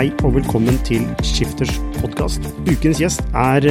[0.00, 2.46] Hei og velkommen til Skifters podkast.
[2.64, 3.66] Ukens gjest er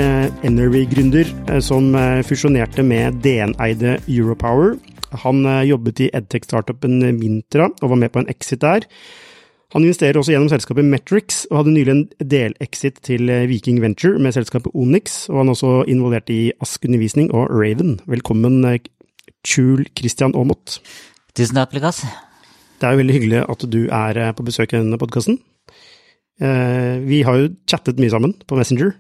[0.46, 1.32] Energy-gründer
[1.66, 4.76] som eh, fusjonerte med DN-eide Europower.
[5.24, 8.86] Han eh, jobbet i edtech-startupen Mintra og var med på en exit der.
[9.74, 14.22] Han investerer også gjennom selskapet Metrics, og hadde nylig en delexit til eh, Viking Venture
[14.22, 17.98] med selskapet Onyx, og han er også involvert i Ask Undervisning og Raven.
[18.06, 18.62] Velkommen,
[19.42, 20.78] Chul Christian Aamodt.
[21.34, 22.06] Tusen takk, Lukas.
[22.78, 25.42] Det er jo veldig hyggelig at du er på besøk i denne podkasten.
[26.40, 28.94] Vi har jo chattet mye sammen på Messenger.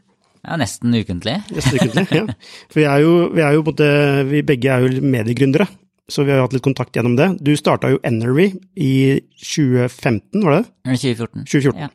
[0.45, 1.35] Ja, nesten ukentlig.
[1.51, 2.25] Nesten ukentlig, ja.
[2.71, 3.89] For vi er jo, vi er jo på en måte,
[4.29, 5.67] vi begge er jo mediegründere,
[6.09, 7.29] så vi har jo hatt litt kontakt gjennom det.
[7.43, 8.93] Du starta jo Enery i
[9.39, 10.99] 2015, var det det?
[11.03, 11.43] 2014.
[11.43, 11.83] 2014.
[11.83, 11.91] Ja.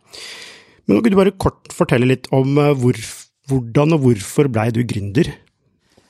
[0.85, 3.01] Men kan du bare kort fortelle litt om hvor,
[3.49, 5.33] hvordan og hvorfor blei du gründer?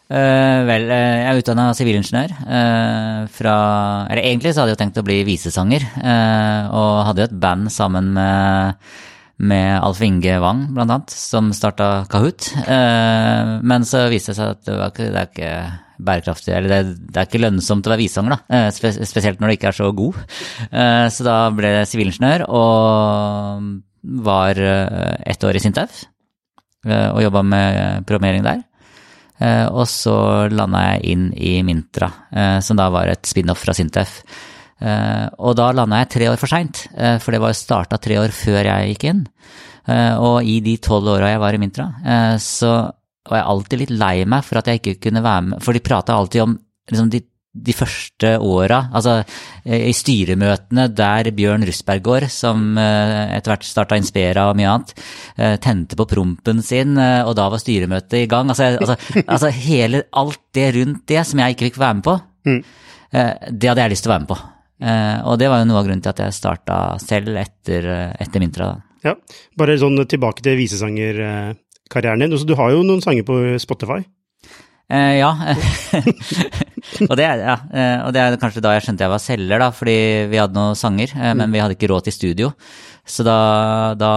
[0.04, 2.34] Uh, vel, uh, jeg er utdanna sivilingeniør.
[2.44, 3.54] Uh, fra
[4.12, 5.86] Eller egentlig så hadde jeg jo tenkt å bli visesanger,
[6.74, 8.74] og hadde jo et band sammen med
[9.36, 12.52] med Alf Inge Wang, blant annet, som starta Kahoot.
[13.62, 15.54] men så viste det seg at det, ikke, det er ikke
[16.04, 18.60] bærekraftig, eller det, det, er ikke lønnsomt å være visesanger, da.
[18.70, 20.20] spesielt når du ikke er så god.
[21.14, 23.68] så da ble jeg sivilingeniør og
[24.24, 26.04] var ett år i Sintef
[26.84, 28.64] og jobba med programmering der.
[29.72, 30.16] Og så
[30.52, 32.10] landa jeg inn i Mintra,
[32.62, 34.20] som da var et spin-off fra Sintef.
[34.84, 38.18] Uh, og da landa jeg tre år for seint, for det var jo starta tre
[38.20, 39.22] år før jeg gikk inn.
[40.24, 41.86] og i de tolv åra jeg var i Mintra,
[42.40, 42.70] så
[43.28, 45.82] var jeg alltid litt lei meg for at jeg ikke kunne være med, for de
[45.84, 46.54] prata alltid om
[46.90, 47.20] liksom, de
[47.54, 49.20] de første åra, altså
[49.64, 54.94] i styremøtene der Bjørn Rustberg går, som etter hvert starta Inspera og mye annet,
[55.62, 58.50] tente på prompen sin, og da var styremøtet i gang.
[58.50, 58.98] Altså, altså,
[59.36, 62.16] altså hele, alt det rundt det som jeg ikke fikk være med på,
[62.50, 62.60] mm.
[63.14, 64.40] det hadde jeg lyst til å være med på.
[64.82, 67.86] Og det var jo noe av grunnen til at jeg starta selv etter,
[68.20, 68.72] etter Mintra.
[69.04, 69.14] Ja,
[69.60, 72.36] bare sånn tilbake til visesangerkarrieren din.
[72.48, 74.02] Du har jo noen sanger på Spotify?
[74.92, 75.30] Eh, ja.
[77.08, 77.56] og, det, ja.
[78.04, 79.98] og, det, er kanskje da jeg skjønte jeg var selger, da, fordi
[80.32, 82.50] vi hadde noen sanger, eh, men vi hadde ikke råd til studio.
[83.04, 83.38] Så da,
[84.00, 84.12] da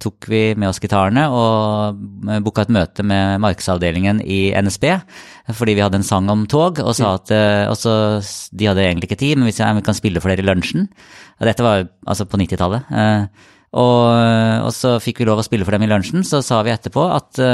[0.00, 2.00] tok vi med oss gitarene og
[2.44, 4.86] booka et møte med markedsavdelingen i NSB,
[5.56, 7.32] fordi vi hadde en sang om tog, og sa at
[7.70, 7.92] også,
[8.56, 10.88] de hadde egentlig ikke tid, men vi sa vi kan spille for dere i lunsjen.
[11.40, 12.88] Og dette var altså på 90-tallet.
[13.70, 14.06] Og,
[14.64, 17.06] og, så fikk vi lov å spille for dem i lunsjen, så sa vi etterpå
[17.14, 17.44] at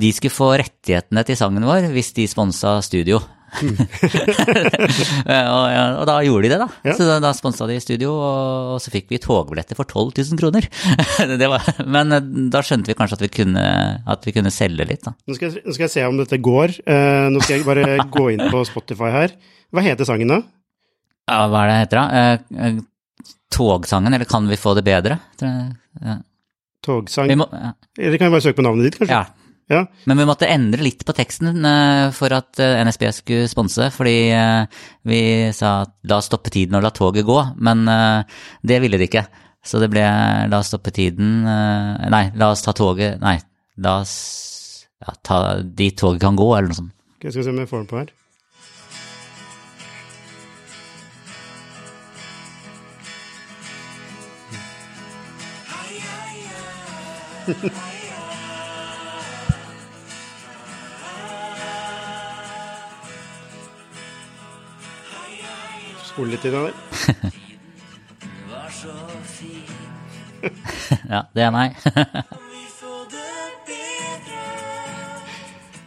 [0.00, 3.20] de skulle få rettighetene til sangen vår hvis de sponsa studio.
[3.62, 3.78] Mm.
[5.54, 5.64] og,
[5.98, 6.68] og, da gjorde de det, da.
[6.86, 6.94] Ja.
[6.98, 10.40] Så da, da sponsa de studio, og, og, så fikk vi togbilletter for 12 000
[10.40, 10.68] kroner.
[11.54, 12.14] var, men
[12.52, 13.64] da skjønte vi kanskje at vi kunne,
[14.14, 15.14] at vi kunne selge litt, da.
[15.16, 16.78] Nå skal, jeg, nå skal, jeg, se om dette går.
[16.84, 19.36] Uh, nå skal jeg bare gå inn på Spotify her.
[19.74, 20.42] Hva heter sangen da?
[21.28, 22.06] Ja, hva er det heter da?
[22.46, 22.80] Uh,
[23.52, 25.20] togsangen, eller Kan vi få det bedre?
[25.40, 26.20] Ja.
[26.84, 27.32] Togsang?
[27.38, 27.72] Må, ja.
[27.98, 29.16] Eller kan vi bare søke på navnet ditt, kanskje?
[29.16, 29.37] Ja.
[29.68, 29.82] Ja.
[30.08, 31.60] Men vi måtte endre litt på teksten
[32.16, 34.14] for at NSB skulle sponse, fordi
[35.04, 35.20] vi
[35.52, 37.84] sa at la oss stoppe tiden og la toget gå, men
[38.64, 39.26] det ville de ikke.
[39.60, 40.06] Så det ble
[40.48, 43.34] la oss stoppe tiden Nei, la oss ta toget Nei,
[43.84, 44.14] la oss
[45.00, 46.94] ja, ta dit toget kan gå, eller noe sånt.
[47.18, 48.14] Okay, skal vi se om jeg får den på her.
[66.18, 66.74] Spole litt i den der.
[71.14, 71.78] ja, det er meg.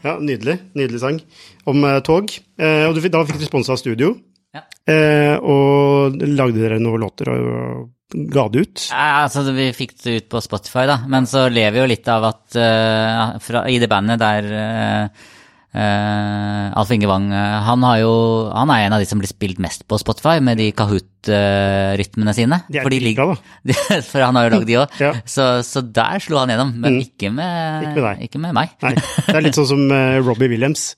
[0.06, 0.56] ja, nydelig.
[0.72, 1.19] Nydelig sang
[1.68, 2.31] om eh, tog.
[2.56, 4.16] Eh, og du, da fikk du sponsa av studio.
[4.56, 4.63] Ja.
[4.88, 8.88] Eh, og lagde dere noen låter og ga det ut?
[8.88, 11.04] Ja, altså, vi fikk det ut på Spotify, da.
[11.12, 15.12] Men så lever vi jo litt av at uh, fra, i det bandet der uh,
[15.73, 18.12] Alf Inge Wang han, har jo,
[18.51, 22.57] han er en av de som blir spilt mest på Spotify med de Kahoot-rytmene sine.
[22.68, 23.38] De er For de ligger-
[24.12, 24.97] For han har jo lagd de òg.
[25.00, 25.13] Ja.
[25.23, 27.06] så, så der slo han gjennom, men Mm.
[27.06, 28.73] ikke, med, Ikke med ikke med meg.
[28.83, 30.95] Nei, det er litt sånn som eh, Robbie Williams.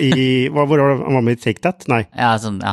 [0.00, 1.84] I, hva, hvor var han var med i Take That?
[1.92, 2.06] Nei.
[2.16, 2.72] Ja, sånn, ja,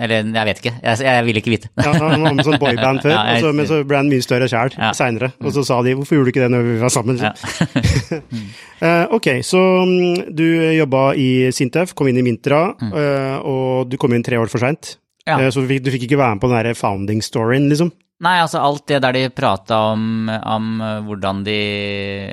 [0.00, 0.74] eller jeg vet ikke.
[0.80, 1.68] Jeg, jeg vil ikke vite.
[1.76, 4.24] Ja, han var med sånn boyband før, Ja, jeg- så- men så ble han mye
[4.24, 4.92] større sjæl Ja.
[4.96, 5.32] seinere.
[5.44, 7.18] Og så sa de 'hvorfor gjorde du ikke det når vi var sammen'?
[8.78, 10.44] Eh, ok, så mm, du
[10.80, 12.92] jobba i Sintef, kom inn i Mintra, Mm.
[12.94, 14.96] eh, og du kom inn tre år for seint.
[15.28, 15.36] Ja.
[15.52, 17.90] så du fikk, du fikk ikke være med på den der founding-storyen, liksom?
[18.24, 21.58] Nei, altså alt det der de prata om, om eh, hvordan de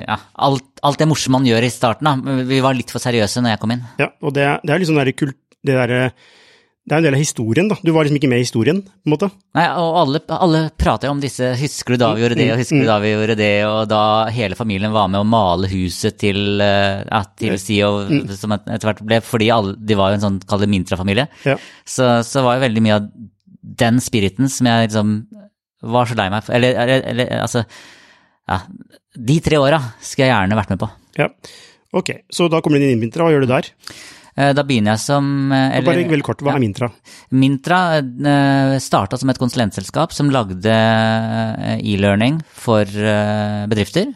[0.08, 2.42] Ja, alt, alt det morsomme man gjør i starten, da.
[2.48, 3.84] Vi var litt for seriøse når jeg kom inn.
[4.00, 5.36] Ja, og det, det er liksom der kult...
[5.66, 6.10] Det, der,
[6.86, 7.76] det er en del av historien, da.
[7.82, 9.28] Du var liksom ikke med i historien, på en måte.
[9.58, 12.60] Nei, og alle, alle prater jo om disse 'husker du da vi gjorde det', og
[12.60, 16.16] 'husker du da vi gjorde det', og da hele familien var med å male huset
[16.16, 17.90] til, eh, ja, til CEO,
[18.38, 21.26] som etter hvert ble, fordi alle, de var jo en sånn, kall det Mintra-familie.
[21.44, 21.58] Ja.
[21.84, 23.10] Så, så var jo veldig mye av
[23.82, 25.26] den spiriten som jeg liksom
[25.82, 26.54] var så lei meg for.
[26.54, 27.64] Eller, eller, eller altså
[28.46, 28.60] Ja,
[29.18, 30.88] de tre åra skulle jeg gjerne vært med på.
[31.18, 31.32] Ja.
[31.96, 33.74] Ok, så da kommer du inn i Mintra, hva gjør du der?
[34.36, 36.90] Eh, Da begynner jeg som eller, Bare veldig kort, hva er Mintra?
[37.32, 44.12] Mintra eh, starta som et konsulentselskap som lagde eh, e-learning for eh, bedrifter.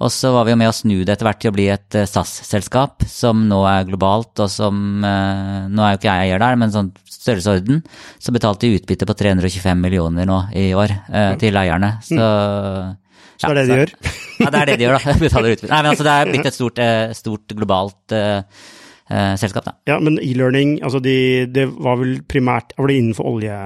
[0.00, 1.96] Og så var vi jo med å snu det etter hvert til å bli et
[1.98, 6.40] eh, SAS-selskap som nå er globalt, og som eh, Nå er jo ikke jeg eier
[6.40, 7.82] der, men sånn størrelsesorden.
[8.16, 11.98] Så betalte vi utbytte på 325 millioner nå i år eh, til eierne.
[12.00, 12.16] Så
[13.40, 13.92] Så det er det de gjør?
[14.40, 15.14] Ja, det er det de gjør, da.
[15.26, 15.72] Betaler utbytte.
[15.72, 18.64] Nei, men altså, det er blitt et stort, eh, stort globalt eh,
[19.10, 19.74] eh, selskap, da.
[19.90, 21.14] Ja, men e-learning, altså de,
[21.50, 23.56] det var vel primært Var det innenfor olje...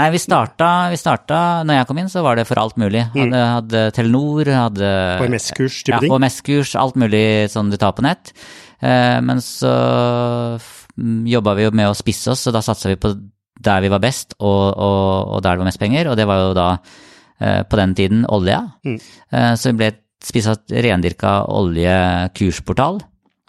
[0.00, 3.04] Nei, vi starta, vi starta Når jeg kom inn, så var det for alt mulig.
[3.14, 4.92] Hadde, hadde Telenor, hadde
[5.22, 6.14] HMS-kurs type ja, ting?
[6.14, 8.32] HMS-kurs, alt mulig sånn du tar på nett.
[8.80, 9.74] Eh, men så
[11.30, 13.12] jobba vi jo med å spisse oss, så da satsa vi på
[13.60, 16.40] der vi var best, og, og, og der det var mest penger, og det var
[16.40, 18.60] jo da eh, på den tiden olje.
[18.86, 18.96] Mm.
[18.96, 19.90] Eh, så vi ble
[20.24, 23.00] spissa rendyrka oljekursportal.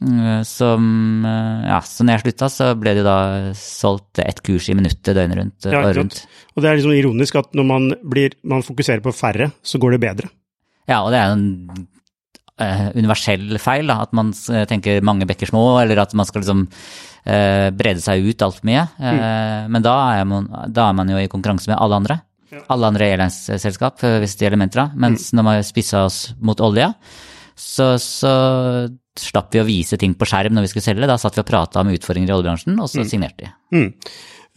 [0.02, 0.86] Mm, Som,
[1.26, 3.18] eh, ja, så når jeg slutta, så ble det jo da
[3.58, 5.68] solgt ett kurs i minuttet døgnet rundt.
[5.70, 6.24] Ja, og rundt.
[6.56, 9.96] Og det er liksom ironisk at når man, blir, man fokuserer på færre, så går
[9.96, 10.32] det bedre.
[10.90, 11.46] Ja, og det er en
[12.62, 14.34] uh, universell feil, da, at man
[14.68, 18.88] tenker mange bekker små, eller at man skal liksom uh, brede seg ut altfor mye.
[18.98, 22.20] Eh, Men da er, man, da er man jo i konkurranse med alle andre.
[22.74, 24.90] Alle andre airlines-selskap, eh, hvis det gjelder Mentra.
[25.00, 26.90] Mens når man spissa oss mot olje,
[27.62, 28.32] så, så
[29.22, 31.10] slapp vi å vise ting på skjerm når vi skulle selge.
[31.10, 33.52] Da satt vi og prata om utfordringer i oljebransjen, og så signerte de.
[33.78, 33.90] Mm.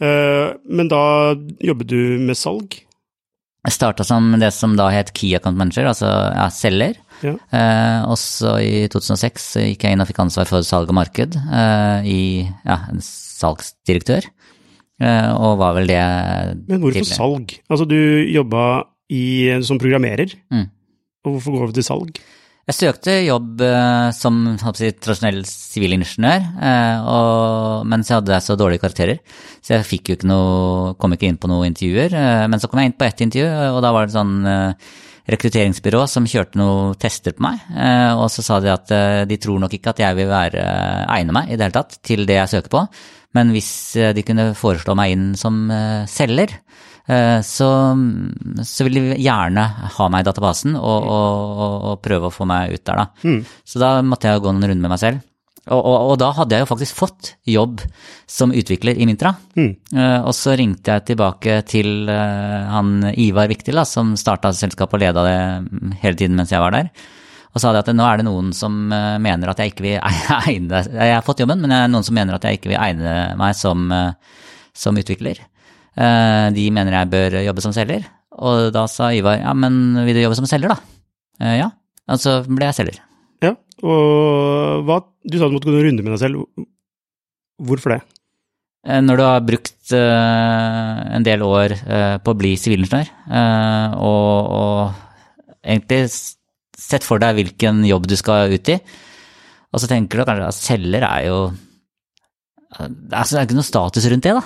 [0.01, 1.01] Uh, men da
[1.63, 2.79] jobbet du med salg?
[3.65, 6.99] Jeg starta som det som da het Key Account Manager, altså ja, selger.
[7.23, 7.31] Ja.
[7.49, 10.97] Uh, og så i 2006 så gikk jeg inn og fikk ansvar for salg og
[10.99, 14.27] marked uh, i ja, en salgsdirektør.
[14.95, 15.95] Og var vel det
[16.69, 17.17] Men hvorfor tidligere.
[17.17, 17.49] salg?
[17.67, 17.97] Altså, du
[18.31, 18.61] jobba
[19.11, 20.69] i, som programmerer, Mm.
[21.25, 22.21] og hvorfor går vi til salg?
[22.65, 28.81] Jeg søkte jobb eh, som si, tradisjonell sivilingeniør, eh, og- mens jeg hadde så dårlige
[28.81, 29.19] karakterer.
[29.61, 32.11] Så jeg fikk jo ikke noe, kom ikke inn på noen intervjuer.
[32.13, 34.75] eh, men så kom jeg inn på ett intervju, og da var det sånn
[35.29, 37.59] rekrutteringsbyrå som kjørte noen tester på meg.
[38.17, 41.49] og så sa de at de tror nok ikke at jeg vil være, egne meg
[41.49, 42.87] i det hele tatt til det jeg søker på.
[43.33, 45.67] Men hvis de kunne foreslå meg inn som
[46.05, 46.49] selger,
[47.05, 47.69] så,
[48.65, 49.63] så vil de gjerne
[49.97, 53.07] ha meg i databasen og, og, og, og prøve å få meg ut der, da.
[53.61, 55.23] Så da måtte jeg gå noen runder med meg selv.
[55.65, 57.81] Og, og, og da hadde jeg jo faktisk fått jobb
[58.29, 59.31] som utvikler i Mintra.
[59.97, 64.99] Eh, og så ringte jeg tilbake til uh, han Ivar Viktil, da, som starta selskapet
[64.99, 66.91] og leda det mm, hele tiden mens jeg var der.
[67.55, 69.99] Og sa det at nå er det noen som eh, mener at jeg ikke vil
[70.51, 72.81] egne Jeg har fått jobben, men det er noen som mener at jeg ikke vil
[72.81, 74.41] egne meg som, eh,
[74.75, 75.39] som utvikler.
[75.95, 78.05] Eh, De mener jeg bør jobbe som selger.
[78.35, 80.79] Og da sa Ivar ja, men vil du jobbe som selger, da?
[81.41, 81.71] Eh, Ja.
[82.05, 82.97] Og så ble jeg selger.
[83.41, 86.43] Ja, og hva, du sa du måtte gå noen runder med deg selv.
[87.65, 88.01] Hvorfor det?
[88.85, 91.73] Eh, Når du har brukt en del år
[92.25, 93.09] på å bli sivilingeniør,
[94.01, 94.93] og, og
[95.65, 96.09] egentlig
[96.77, 98.77] sett for deg hvilken jobb du skal ut i,
[99.73, 101.39] og så tenker du kanskje at selger er jo
[102.75, 104.43] Det er altså, det er ikke noe status rundt det, da.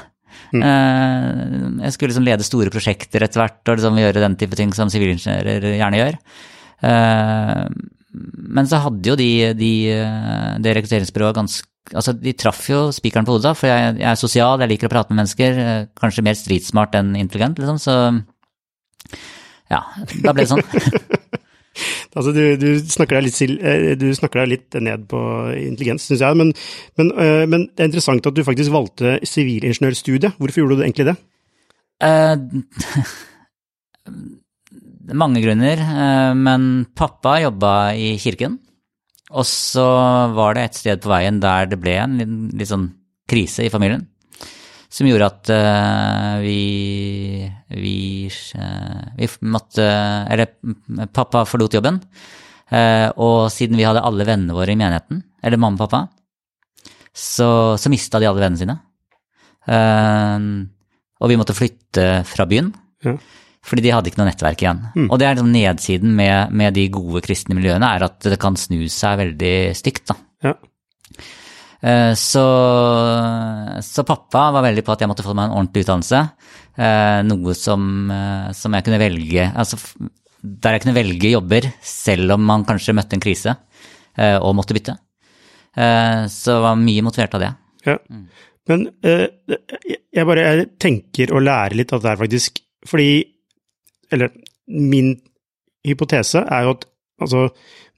[0.53, 1.41] Eh,
[1.86, 4.89] Jeg skulle liksom lede store prosjekter etter hvert, og liksom gjøre den type ting som
[4.91, 6.19] sivilingeniører gjerne gjør.
[6.89, 7.65] Eh,
[8.50, 9.71] Men så hadde jo de, de,
[10.63, 14.17] det rekrutteringsbyrået ganske Altså, de traff jo spikeren på hodet, da, for jeg, jeg, er
[14.19, 15.55] sosial, jeg liker å prate med mennesker.
[15.57, 17.95] eh, Kanskje mer stridsmart enn intelligent, liksom, så
[19.71, 19.79] ja,
[20.21, 20.62] da ble det sånn.
[22.17, 25.19] Altså, du, du, snakker litt, eh, du snakker deg litt ned på
[25.61, 26.51] intelligens, syns jeg, men,
[26.99, 30.39] men, eh, men det er interessant at du faktisk valgte sivilingeniørstudiet.
[30.41, 31.17] Hvorfor gjorde du egentlig det?
[32.03, 32.35] Eh,
[35.21, 36.61] mange grunner, eh, men
[36.97, 38.57] pappa jobba i kirken.
[39.29, 39.85] Og så
[40.33, 42.88] var det et sted på veien der det ble en litt, litt sånn
[43.29, 44.07] krise i familien.
[44.89, 47.46] Som gjorde at uh, vi,
[47.77, 47.98] vi,
[48.58, 50.50] uh, vi måtte Eller
[51.13, 52.00] pappa forlot jobben.
[52.69, 56.01] Uh, og siden vi hadde alle vennene våre i menigheten, eller mamma og pappa,
[57.13, 58.75] så, så mista de alle vennene sine.
[61.19, 62.69] Og vi måtte flytte fra byen.
[63.05, 63.15] Ja.
[63.65, 64.84] Fordi de hadde ikke noe nettverk igjen.
[65.10, 68.58] Og det er liksom nedsiden med, med de gode kristne miljøene, er at det kan
[68.58, 70.05] snu seg veldig stygt.
[70.13, 70.15] da.
[70.46, 70.53] Ja.
[71.81, 72.43] Eh, Så,
[73.86, 76.21] så pappa var veldig på at jeg måtte få meg en ordentlig utdannelse.
[76.77, 79.79] eh, Noe som, eh, som jeg kunne velge altså
[80.43, 83.55] Der jeg kunne velge jobber selv om man kanskje møtte en krise
[84.19, 84.93] og måtte bytte.
[85.75, 87.50] Så jeg var mye motivert av det.
[87.86, 87.93] Ja.
[88.67, 89.27] Men eh,
[90.15, 92.59] jeg bare jeg tenker å lære litt av det her, faktisk.
[92.88, 93.24] Fordi
[94.12, 94.31] Eller
[94.67, 95.13] min
[95.86, 96.86] hypotese er jo at
[97.21, 97.45] altså,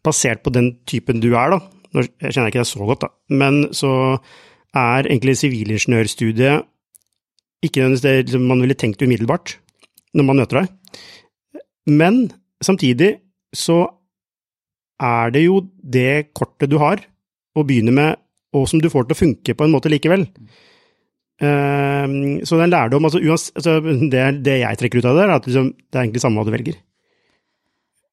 [0.04, 1.60] basert på den typen du er, da
[1.92, 3.92] Nå jeg kjenner ikke deg så godt, da, men så
[4.78, 6.68] er egentlig sivilingeniørstudiet
[7.62, 9.58] ikke nødvendigvis det liksom, man ville tenkt umiddelbart
[10.18, 10.72] når man møter deg.
[11.92, 12.24] Men
[12.64, 13.12] samtidig
[13.54, 13.84] så
[15.02, 17.02] er det jo det kortet du har
[17.58, 18.20] å begynne med,
[18.56, 20.26] og som du får til å funke på en måte likevel.
[21.42, 23.80] Ehm, så det er en lærdom altså, altså,
[24.12, 26.48] det, det jeg trekker ut av det, er at liksom, det er egentlig samme hva
[26.48, 26.80] du velger.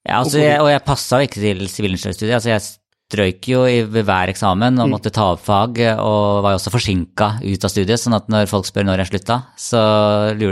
[0.09, 2.39] Ja, altså, jeg, og jeg passa ikke til sivilingeniørstudiet.
[2.39, 2.65] Altså, jeg
[3.09, 6.73] strøyk jo i, ved hver eksamen og måtte ta opp fag, og var jo også
[6.75, 8.01] forsinka ut av studiet.
[8.03, 9.81] sånn at når folk spør når jeg slutta, så,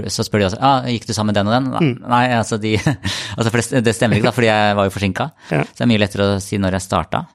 [0.08, 1.92] så spør de også ah, gikk du sammen med den og den.
[2.00, 2.72] Nei, Nei altså, de,
[3.36, 3.52] altså
[3.84, 5.28] det stemmer ikke, da, fordi jeg var jo forsinka.
[5.52, 5.66] Ja.
[5.68, 7.26] Så det er mye lettere å si når jeg starta.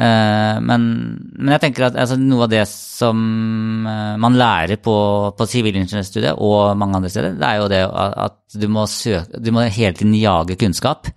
[0.00, 0.84] Eh, men,
[1.36, 3.18] men jeg tenker at altså, noe av det som
[3.84, 4.94] eh, man lærer på,
[5.36, 9.52] på sivilingeniørstudiet og mange andre steder, det er jo det at du må, søke, du
[9.54, 11.10] må hele tiden jage kunnskap.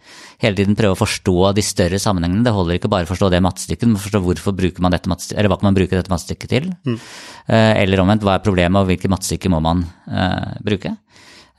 [0.43, 2.43] Hele tiden prøve å forstå de større sammenhengene.
[2.43, 5.11] Det holder ikke bare å forstå det mattestykket, du må forstå hvorfor bruker man dette
[5.11, 6.69] mattestykket, eller hva kan man bruke dette mattestykket til.
[7.47, 10.91] Eh, eller omvendt, hva er problemet, og hvilke mattestykker må man uh, bruke.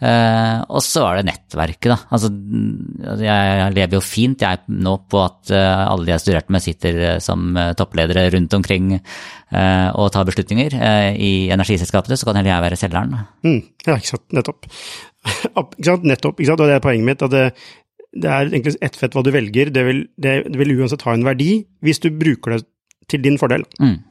[0.02, 1.96] Eh, og så er det nettverket, da.
[2.12, 6.54] Altså, mm, jeg lever jo fint jeg nå på at eh, alle de jeg studerte
[6.54, 10.74] med, sitter eh, som toppledere rundt omkring eh, og tar beslutninger.
[11.14, 13.14] I energiselskapene så kan heller jeg være selgeren.
[13.46, 14.26] Mm, ja, ikke sant.
[14.34, 14.68] Nettopp.
[15.54, 16.02] Ikke sant?
[16.04, 16.40] Nettopp.
[16.40, 16.60] Ikke sant?
[16.60, 17.22] Og det er poenget mitt.
[17.24, 17.44] at det,
[18.12, 19.70] det er egentlig ett fett hva du velger.
[19.72, 22.58] Det vil, det, det vil uansett ha en verdi hvis du bruker det
[23.08, 23.64] til din fordel.
[23.80, 24.02] Mm.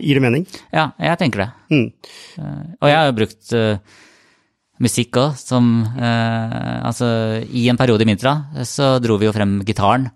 [0.00, 0.48] Gir det mening?
[0.74, 1.48] Ja, jeg tenker det.
[1.70, 1.86] Mm.
[2.80, 3.54] Og jeg har jo brukt
[4.82, 7.06] musikk òg, som eh, Altså,
[7.46, 8.34] i en periode i Mintra
[8.66, 10.08] så dro vi jo frem gitaren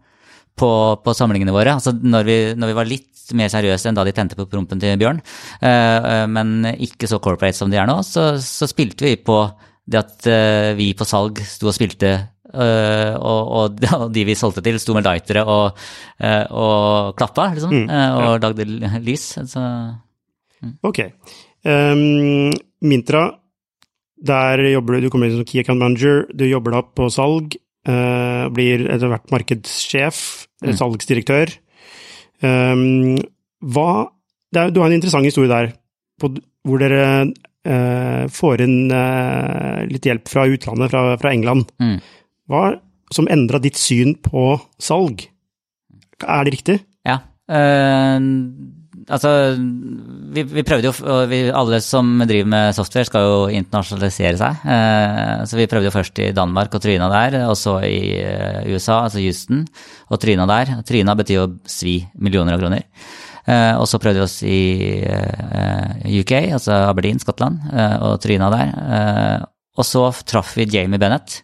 [0.59, 0.71] på,
[1.05, 1.77] på samlingene våre.
[1.79, 4.81] Altså når vi, når vi var litt mer seriøse enn da de tente på prompen
[4.81, 5.21] til Bjørn,
[5.61, 9.43] eh, eh, men ikke så corporate som de er nå, så, så spilte vi på
[9.89, 12.17] det at eh, vi på salg sto og spilte
[12.49, 13.51] Uh, og,
[13.93, 15.83] og, de vi solgte til, sto med lightere og,
[16.25, 18.65] uh, og klappa, liksom, eh, og lagde
[19.05, 19.27] lys.
[19.51, 19.65] Så
[20.83, 21.03] Ok.
[21.69, 22.49] Um,
[22.89, 23.29] Mintra,
[24.19, 27.09] der jobber du, du kommer inn som Key Account Manager, du jobber deg opp på
[27.13, 27.57] salg,
[27.89, 30.23] uh, blir etter hvert markedssjef,
[30.65, 30.73] mm.
[30.81, 31.55] salgsdirektør.
[32.43, 33.19] Um,
[33.63, 34.09] hva,
[34.55, 35.73] er, du har en interessant historie der,
[36.19, 36.33] på,
[36.67, 41.71] hvor dere uh, får inn uh, litt hjelp fra utlandet, fra, fra England.
[41.83, 41.99] mm.
[42.49, 42.63] Hva
[43.13, 45.27] som endra ditt syn på salg?
[46.25, 46.79] Er det riktig?
[47.07, 47.21] Ja.
[47.49, 48.17] eh,
[49.09, 49.31] altså,
[50.35, 50.93] vi, vi prøvde jo,
[51.31, 54.67] vi, alle som driver med software skal jo internasjonalisere seg.
[54.75, 58.69] Eh, så vi prøvde jo først i Danmark og tryna der, og så i eh,
[58.73, 59.65] USA, altså Houston,
[60.09, 60.77] og tryna der.
[60.89, 62.87] Tryna betyr jo svi millioner av kroner.
[63.49, 64.61] Eh, og så prøvde vi oss i
[65.09, 68.73] eh, UK, altså Aberdeen, Skottland, eh, og tryna der.
[68.99, 69.49] Eh,
[69.79, 71.43] og så traff vi Jamie Bennett,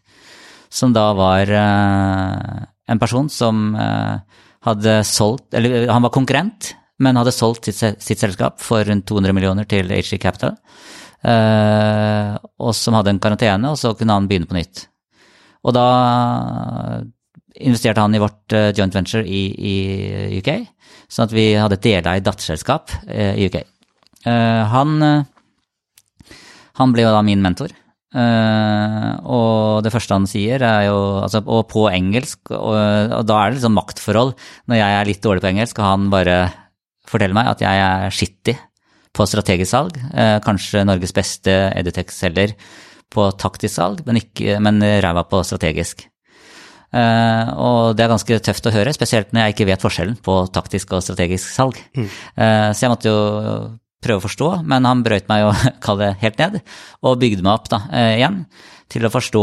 [0.68, 6.72] som da var eh, en person som eh, hadde solgt Eller han var konkurrent,
[7.02, 10.54] men hadde solgt sitt, sitt selskap for rundt 200 millioner til HG Capital.
[11.24, 14.86] Uh, og som hadde en karantene, og så kunne han begynne på nytt.
[15.64, 15.84] Og da
[17.54, 20.50] investerte han i vårt uh, joint venture i, i UK,
[21.08, 23.62] sånn at vi hadde et deleid datterselskap uh, i UK.
[24.24, 25.02] Han,
[26.80, 27.74] han ble jo da min mentor.
[28.16, 30.96] Og det første han sier, er jo
[31.26, 32.72] altså, Og på engelsk, og,
[33.18, 34.32] og da er det liksom maktforhold.
[34.64, 36.38] Når jeg er litt dårlig på engelsk, og han bare
[37.14, 38.56] forteller meg at jeg er skittig
[39.14, 40.00] på strategisk salg.
[40.10, 42.56] Eh, kanskje Norges beste Edutech-selger
[43.14, 46.08] på taktisk salg, men, ikke, men ræva på strategisk.
[46.94, 50.36] Uh, og det er ganske tøft å høre, spesielt når jeg ikke vet forskjellen på
[50.54, 51.80] taktisk og strategisk salg.
[51.96, 52.06] Mm.
[52.38, 53.16] Uh, så jeg måtte jo
[54.04, 55.50] prøve å forstå, men han brøyt meg jo
[55.84, 56.62] kalle det helt ned,
[57.02, 58.44] og bygde meg opp da, uh, igjen
[58.94, 59.42] til å forstå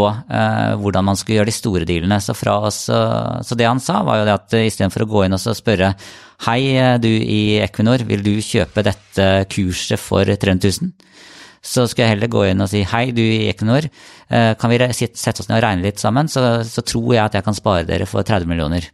[0.80, 2.20] hvordan man skulle gjøre de store dealene.
[2.24, 5.42] Så, oss, så det han sa, var jo det at istedenfor å gå inn og
[5.58, 5.90] spørre
[6.46, 6.62] hei,
[7.02, 10.94] du i Equinor, vil du kjøpe dette kurset for 300 000?
[11.62, 14.80] så skal jeg heller gå inn og si hei, du i Equinor, eh, kan vi
[14.98, 17.86] sette oss ned og regne litt sammen, så, så tror jeg at jeg kan spare
[17.88, 18.90] dere for 30 millioner.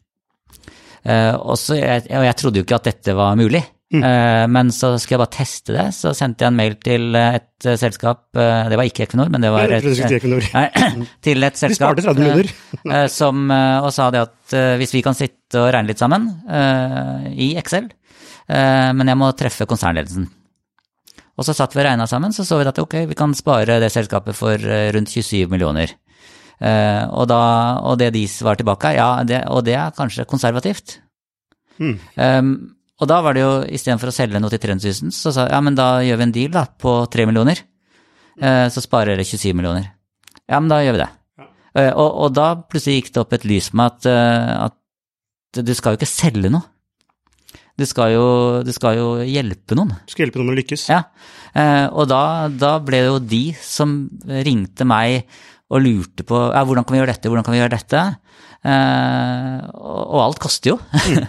[1.08, 3.64] Eh, og, så, og jeg trodde jo ikke at dette var mulig.
[3.88, 4.04] Mm.
[4.04, 7.68] Eh, men så skulle jeg bare teste det, så sendte jeg en mail til et
[7.80, 10.66] selskap, det var ikke Equinor, men det var et, nei,
[11.26, 12.02] til et selskap
[13.20, 16.28] som, og sa det at hvis vi kan sitte og regne litt sammen
[17.32, 17.88] i Excel,
[18.48, 20.28] men jeg må treffe konsernledelsen.
[21.38, 23.80] Og så satt vi og regna sammen, så så vi at ok, vi kan spare
[23.82, 25.96] det selskapet for eh, rundt 27 millioner.
[26.58, 27.42] Og, da,
[27.86, 30.96] og, det de svarer tilbake, ja, det, og det er kanskje konservativt.
[31.78, 32.00] Mm.
[32.18, 32.56] Um,
[32.98, 35.54] og da var det jo, istedenfor å selge noe til 300 000, så sa jeg
[35.54, 37.62] ja, men da gjør vi en deal da, på 3 millioner.
[38.38, 39.92] Uh, så sparer dere 27 millioner.
[40.46, 41.12] Ja, men da gjør vi det.
[41.38, 41.48] Ja.
[41.78, 44.10] Uh, og, og, da plutselig gikk det opp et lys med at,
[44.70, 46.66] at du skal jo ikke selge noe.
[47.78, 48.26] Du skal, jo,
[48.66, 49.92] du skal jo hjelpe noen.
[50.08, 50.88] Du skal hjelpe noen med å lykkes.
[50.90, 51.04] Ja,
[51.54, 55.28] eh, og da, da, ble det jo de som ringte meg
[55.70, 58.02] og lurte på ja, hvordan kan vi gjøre dette, hvordan kan vi gjøre dette.
[58.66, 60.80] Eh, og alt koster jo.
[60.80, 61.28] Mm.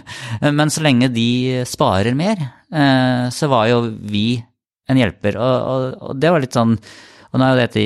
[0.57, 4.41] Men så lenge de sparer mer, eh, så var jo vi
[4.89, 5.37] en hjelper.
[5.37, 6.75] Og, og, og det var litt sånn
[7.29, 7.81] og nå er jo dette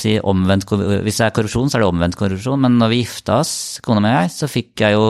[0.00, 0.70] si, omvendt,
[1.04, 2.62] Hvis det er korrupsjon, så er det omvendt korrupsjon.
[2.64, 3.50] Men når vi gifta oss,
[3.84, 5.08] kona mi og jeg, så fikk jeg jo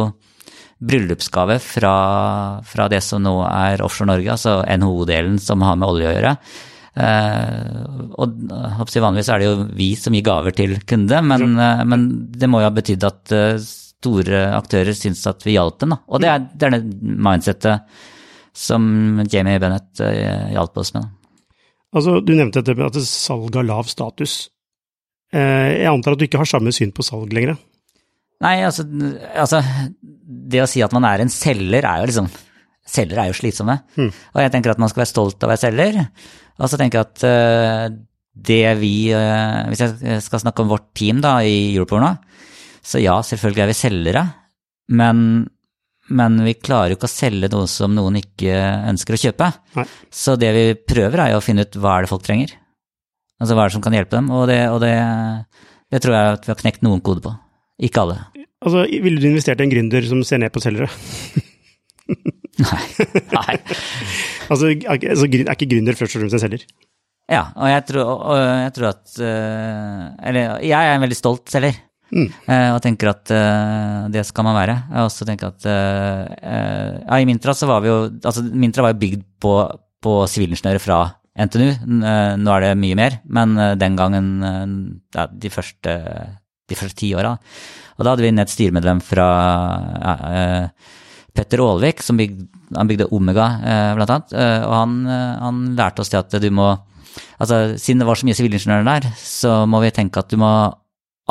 [0.77, 1.93] bryllupsgave fra,
[2.67, 6.35] fra, det som nå er Offshore Norge, altså NHO-delen som har med olje å gjøre.
[6.97, 12.07] Eh, og vanligvis er det jo vi som gir gaver til kunde, men, eh, men
[12.33, 15.93] det må jo ha betydd at eh, store aktører syns at vi hjalp dem.
[15.93, 16.01] Da.
[16.09, 18.03] Og det er, det er det mindsettet
[18.57, 21.11] som Jamie Bennett hjalp oss med.
[21.93, 24.47] Altså, Du nevnte dette med at salg har lav status.
[25.37, 27.59] Jeg antar at du ikke har samme syn på salg lenger?
[28.45, 28.87] Nei, altså,
[29.37, 29.61] altså,
[30.01, 32.33] Det å si at man er en selger, er jo liksom
[32.87, 33.81] Selgere er jo slitsomme.
[33.99, 34.11] Mm.
[34.15, 35.97] Og jeg tenker at man skal være stolt av å være selger.
[36.57, 37.97] Og så tenker jeg at uh,
[38.37, 42.15] det vi uh, Hvis jeg skal snakke om vårt team da, i Europol nå,
[42.87, 44.23] så ja, selvfølgelig er vi selgere.
[44.95, 45.19] Men,
[46.15, 48.55] men vi klarer jo ikke å selge noe som noen ikke
[48.93, 49.49] ønsker å kjøpe.
[49.75, 49.87] Nei.
[50.15, 52.55] Så det vi prøver, er jo å finne ut hva er det folk trenger.
[53.43, 54.31] Altså hva er det som kan hjelpe dem.
[54.31, 54.95] Og det, og det,
[55.93, 57.35] det tror jeg at vi har knekt noen kode på.
[57.91, 58.21] Ikke alle.
[58.63, 60.89] Altså, Ville du investert i en gründer som ser ned på selgere?
[62.63, 62.83] nei.
[63.33, 63.57] nei.
[64.51, 66.65] altså, altså, er ikke gründer først og fremst en selger?
[67.27, 71.51] Ja, og jeg tror, og jeg tror at uh, Eller jeg er en veldig stolt
[71.51, 71.75] selger.
[72.15, 72.29] Mm.
[72.47, 74.77] Uh, og tenker at uh, det skal man være.
[74.93, 79.03] Jeg også tenker at ja, I Mintra så var vi jo Altså, Mintra var jo
[79.03, 79.55] bygd på,
[80.07, 81.01] på sivilingeniører fra
[81.37, 81.73] NTNU.
[82.41, 84.29] Nå er det mye mer, men den gangen,
[85.13, 85.97] ja, de første
[86.67, 87.35] de første ti åra.
[87.97, 89.27] Og da hadde vi inn et styremedlem fra
[90.01, 90.15] ja,
[91.37, 94.35] Petter Aalvik, som bygde, han bygde Omega, uh, blant annet.
[94.35, 94.99] Uh, og han,
[95.43, 96.75] han, lærte oss til at du må
[97.41, 100.51] Altså, siden det var så mye sivilingeniører der, så må vi tenke at du må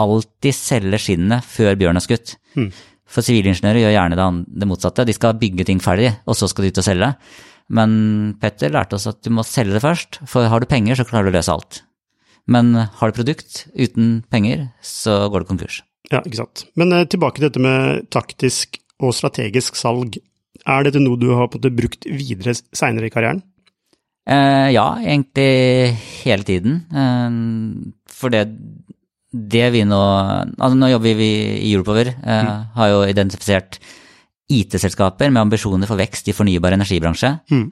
[0.01, 2.35] alltid selge skinnet før bjørn er skutt.
[2.57, 2.71] Mm.
[3.09, 4.27] For sivilingeniører gjør gjerne det,
[4.61, 5.05] det, motsatte.
[5.05, 7.11] De skal bygge ting ferdig, og så skal de ut og selge.
[7.77, 7.91] Men
[8.41, 11.29] Petter lærte oss at du må selge det først, for har du penger, så klarer
[11.29, 11.81] du å løse alt.
[12.45, 15.81] Men har du produkt uten penger, så går det konkurs.
[16.11, 16.67] Ja, ikke sant.
[16.77, 20.17] Men eh, tilbake til dette med taktisk og strategisk salg.
[20.65, 23.43] Er dette noe du har brukt videre seinere i karrieren?
[24.25, 26.79] Eh, ja, egentlig hele tiden.
[26.89, 27.29] Eh,
[28.09, 28.47] for det,
[29.35, 32.65] det vi nå Altså nå jobber vi i Europower, eh, mm.
[32.79, 33.79] har jo identifisert
[34.49, 37.31] IT-selskaper med ambisjoner for vekst i fornybar energibransje.
[37.51, 37.67] Mm.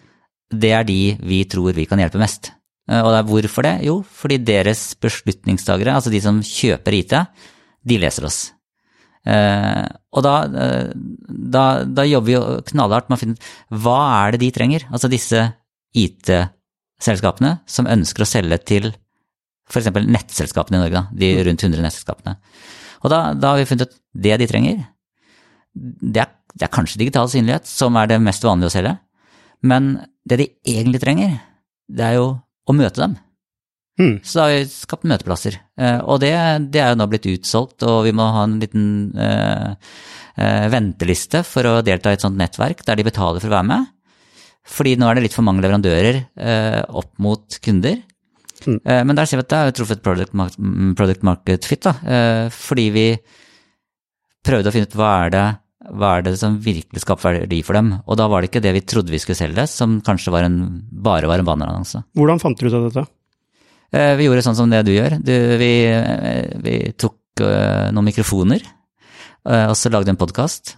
[0.53, 2.51] Det er de vi tror vi kan hjelpe mest.
[2.89, 3.75] Eh, og det er hvorfor det?
[3.87, 7.15] Jo, fordi deres beslutningstagere, altså de som kjøper IT,
[7.83, 8.39] de leser oss.
[9.23, 10.89] Eh, og da, eh,
[11.55, 14.85] da, da jobber vi jo knallhardt med å finne ut hva er det de trenger,
[14.91, 15.45] altså disse
[15.95, 18.91] IT-selskapene som ønsker å selge til
[19.71, 19.89] f.eks.
[19.95, 21.41] nettselskapene i Norge, da, de mm.
[21.47, 22.35] rundt 100 nettselskapene.
[23.03, 24.83] Og da, da, har vi funnet ut det de trenger,
[25.73, 28.95] det er, det er kanskje digital synlighet, som er det mest vanlige å selge,
[29.63, 29.95] men
[30.27, 31.37] det de egentlig trenger,
[31.87, 32.27] det er jo
[32.67, 33.15] å møte dem.
[34.01, 34.15] Mm.
[34.25, 35.59] Så har vi skapt møteplasser.
[35.77, 36.33] Eh, og det,
[36.73, 38.87] det, er jo nå blitt utsolgt, og vi må ha en liten
[39.19, 39.75] eh,
[40.41, 43.69] eh, venteliste for å delta i et sånt nettverk der de betaler for å være
[43.69, 43.91] med.
[44.73, 47.99] Fordi nå er det litt for mange leverandører eh, opp mot kunder.
[48.63, 48.79] Mm.
[48.79, 50.37] Eh, men der ser vi at det er jo truffet product,
[50.97, 51.97] product market fit, da.
[52.01, 53.07] Eh, fordi vi
[54.43, 55.49] prøvde å finne ut hva er det
[55.91, 57.89] hva er det som virkelig skaper verdi for dem?
[58.07, 60.55] Og da var det ikke det vi trodde vi skulle selge, som kanskje var en,
[60.87, 62.05] bare var en bannerannonse.
[62.15, 63.03] Hvordan fant dere ut av dette?
[63.93, 65.17] Eh, Vi gjorde sånn som det du gjør.
[65.21, 68.63] Du, vi, eh, vi tok eh, noen mikrofoner,
[69.43, 70.77] og så lagde vi en podkast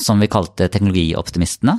[0.00, 1.74] som vi kalte Teknologioptimistene.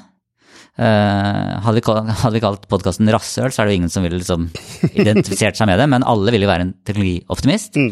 [0.79, 4.19] Hadde vi, kal- hadde vi kalt podkasten Rasshøl, så er det jo ingen som ville
[4.21, 4.45] liksom
[4.93, 7.75] identifisert seg med det, men alle ville jo være en teknologioptimist.
[7.81, 7.89] Mm.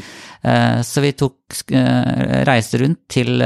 [0.87, 1.57] Så vi tok,
[2.47, 3.41] reiste rundt til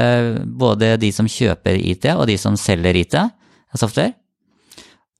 [0.62, 3.16] både de som kjøper IT, og de som selger IT,
[3.74, 4.12] software,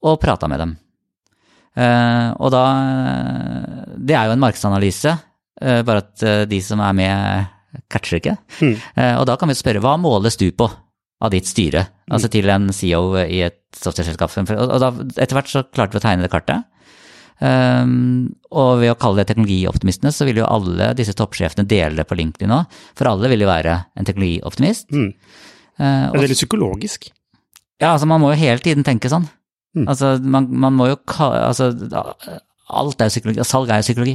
[0.04, 0.76] og prata med dem.
[1.76, 2.62] Eh, og da
[3.96, 5.12] Det er jo en markedsanalyse,
[5.62, 7.46] eh, bare at eh, de som er med,
[7.88, 8.36] catcher ikke.
[8.60, 8.74] Mm.
[8.96, 10.68] Eh, og da kan vi spørre hva måles du på
[11.22, 14.34] av ditt styre, altså til en CEO i et softwareselskap.
[14.58, 14.90] Og da,
[15.22, 16.64] etter hvert så klarte vi å tegne det kartet.
[17.42, 22.04] Um, og ved å kalle det teknologioptimistene, så vil jo alle disse toppsjefene dele det
[22.06, 22.60] på LinkedIn nå,
[22.98, 24.90] for alle vil jo være en teknologioptimist.
[24.94, 25.08] Mm.
[25.78, 27.08] Eh, Det er veldig psykologisk.
[27.80, 29.26] ja, altså man må jo hele tiden tenke sånn.
[29.76, 29.86] Mm.
[29.88, 30.96] Altså man, man må jo.
[31.22, 31.70] Altså
[32.72, 33.44] alt er jo psykologi.
[33.48, 34.14] Salg er jo psykologi.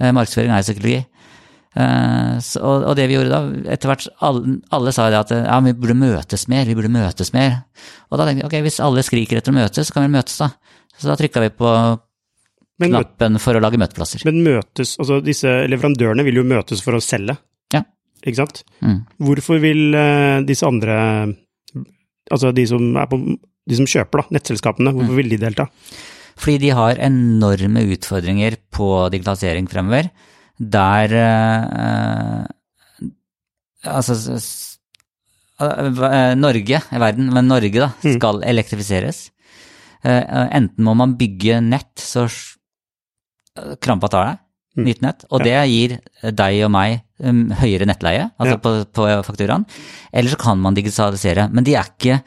[0.00, 1.00] Eh, markedsføring er jo psykologi.
[1.72, 3.40] Eh, så, og, og det vi gjorde da,
[3.72, 7.32] etter hvert alle, alle sa det at ja, vi burde møtes mer, vi burde møtes
[7.32, 7.62] mer.
[8.10, 10.36] Og da tenkte vi ok, hvis alle skriker etter å møtes, så kan vi møtes
[10.42, 10.50] da.
[10.98, 11.70] Så da trykka vi på
[12.82, 14.24] Men, knappen for å lage møteplasser.
[14.28, 17.38] men møtes Altså, disse leverandørene vil jo møtes for å selge,
[17.72, 17.80] Ja.
[18.24, 18.62] ikke sant?
[18.84, 18.98] Mm.
[19.24, 20.98] Hvorfor vil eh, disse andre
[22.32, 23.18] Altså de som på
[23.68, 25.68] De som kjøper, da, nettselskapene, hvorfor vil de delta?
[26.34, 30.08] Fordi de har enorme utfordringer på digitalisering fremover,
[30.58, 32.46] der eh,
[33.84, 34.78] Altså s- s-
[35.60, 38.16] eh, Norge, verden, men Norge da, Mm.
[38.18, 39.30] skal elektrifiseres.
[40.04, 40.24] Eh,
[40.58, 42.26] enten må man bygge nett så
[43.80, 44.41] krampa tar deg, Mm.
[44.76, 45.98] Nytt nett, og det gir
[46.32, 48.60] deg og meg um, høyere nettleie, altså Ja.
[48.62, 49.66] på, på fakturaen,
[50.12, 51.48] eller så kan man digitalisere.
[51.52, 52.22] Men de er ikke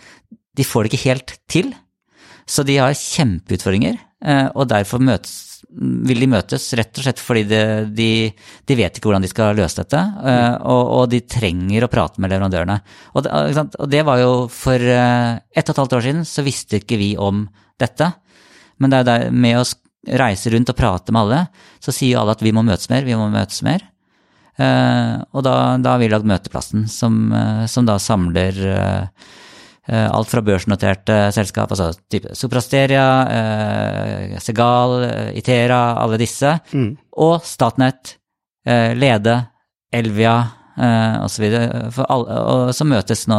[0.55, 1.73] De får det ikke helt til.
[2.47, 7.43] Så de har kjempeutfordringer, eh, og derfor møtes, vil de møtes rett og slett fordi
[7.49, 7.60] de,
[7.91, 8.08] de,
[8.69, 12.21] de vet ikke hvordan de skal løse dette, eh, og, og de trenger å prate
[12.23, 12.77] med leverandørene.
[13.17, 13.34] Og det,
[13.81, 17.01] og det var jo for et ett og et halvt år siden så visste ikke
[17.01, 17.49] vi om
[17.81, 18.13] dette.
[18.79, 19.65] Men det er med å
[20.05, 21.47] sk- reise rundt og prate med alle,
[21.81, 23.81] så sier alle at vi må møtes mer, vi må møtes mer.
[24.57, 28.55] Eh, og da, da har vi lagd Møteplassen, som, eh, som da samler
[29.89, 34.95] eh, alt fra børsnoterte selskap, altså type Soprasteria, eh, Segal,
[35.35, 36.95] Itera, alle disse, Mm.
[37.17, 38.15] og Statnett,
[38.65, 39.41] eh, Lede,
[39.93, 40.37] Elvia
[40.77, 41.45] eh, osv.
[42.73, 43.37] som møtes nå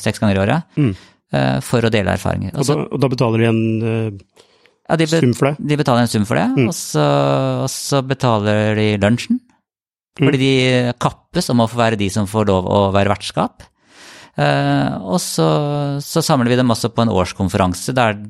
[0.00, 0.94] seks ganger i året Mm.
[1.32, 2.54] eh, for å dele erfaringer.
[2.54, 4.20] Og, Og da, og da betaler de en
[4.92, 5.66] ja, de, sum for det?
[5.72, 6.68] de betaler en sum for det, Mm.
[6.68, 7.06] og, så,
[7.64, 9.40] og så betaler de lunsjen.
[10.20, 10.26] Mm.
[10.28, 13.64] Fordi de kappes om å få være de som får lov å være vertskap.
[14.36, 15.46] Eh, og så,
[16.04, 18.20] så samler vi dem også på en årskonferanse der,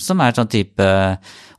[0.00, 0.86] som er sånn type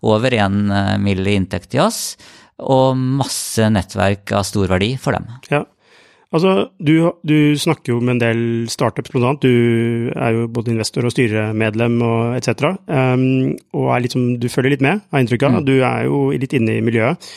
[0.07, 0.61] over én
[1.01, 1.25] mill.
[1.27, 2.15] i inntekt til oss,
[2.61, 5.25] og masse nettverk av stor verdi for dem.
[5.49, 5.63] Ja.
[6.31, 6.93] Altså, du,
[7.27, 9.43] du snakker jo med en del startups, blant annet.
[9.43, 12.69] Du er jo både investor og styremedlem og etc.
[12.87, 15.57] Um, og er litt som, du følger litt med, har inntrykk av.
[15.57, 15.65] Mm.
[15.67, 17.27] Du er jo litt inne i miljøet.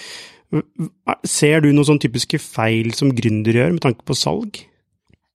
[1.27, 4.63] Ser du noen sånn typiske feil som gründere gjør med tanke på salg?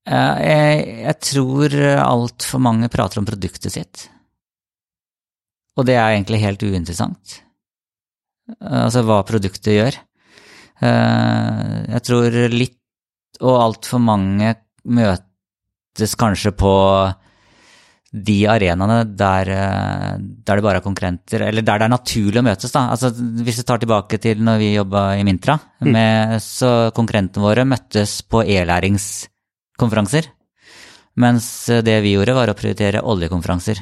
[0.08, 4.08] Eh, jeg, jeg tror altfor mange prater om produktet sitt.
[5.76, 7.42] Og det er egentlig helt uinteressant.
[8.56, 10.00] Eh, Altså hva produktet gjør.
[10.80, 12.79] Eh, Jeg tror litt,
[13.40, 14.54] og altfor mange
[14.90, 16.74] møtes kanskje på
[18.10, 22.48] de arenaene der, eh, der det bare er konkurrenter, eller der det er naturlig å
[22.48, 22.74] møtes.
[22.74, 22.88] Da.
[22.90, 27.68] Altså, hvis vi tar tilbake til når vi jobba i Mintra, med, så konkurrentene våre
[27.70, 30.32] møttes på e-læringskonferanser.
[31.20, 33.82] Mens det vi gjorde, var å prioritere oljekonferanser.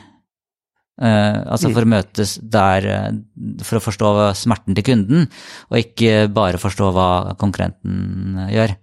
[0.98, 3.18] Uh, altså for å møtes der eh,
[3.62, 5.28] for å forstå smerten til kunden,
[5.70, 8.74] og ikke bare forstå hva konkurrenten gjør.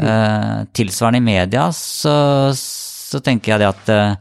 [0.00, 2.12] Eh, tilsvarende i media så,
[2.56, 4.14] så tenker jeg det at eh,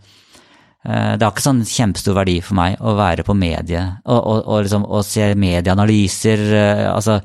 [0.83, 4.41] eh, det har ikke sånn kjempestor verdi for meg å være på medie og, og,
[4.41, 7.21] og, liksom, og se medieanalyser, eh, altså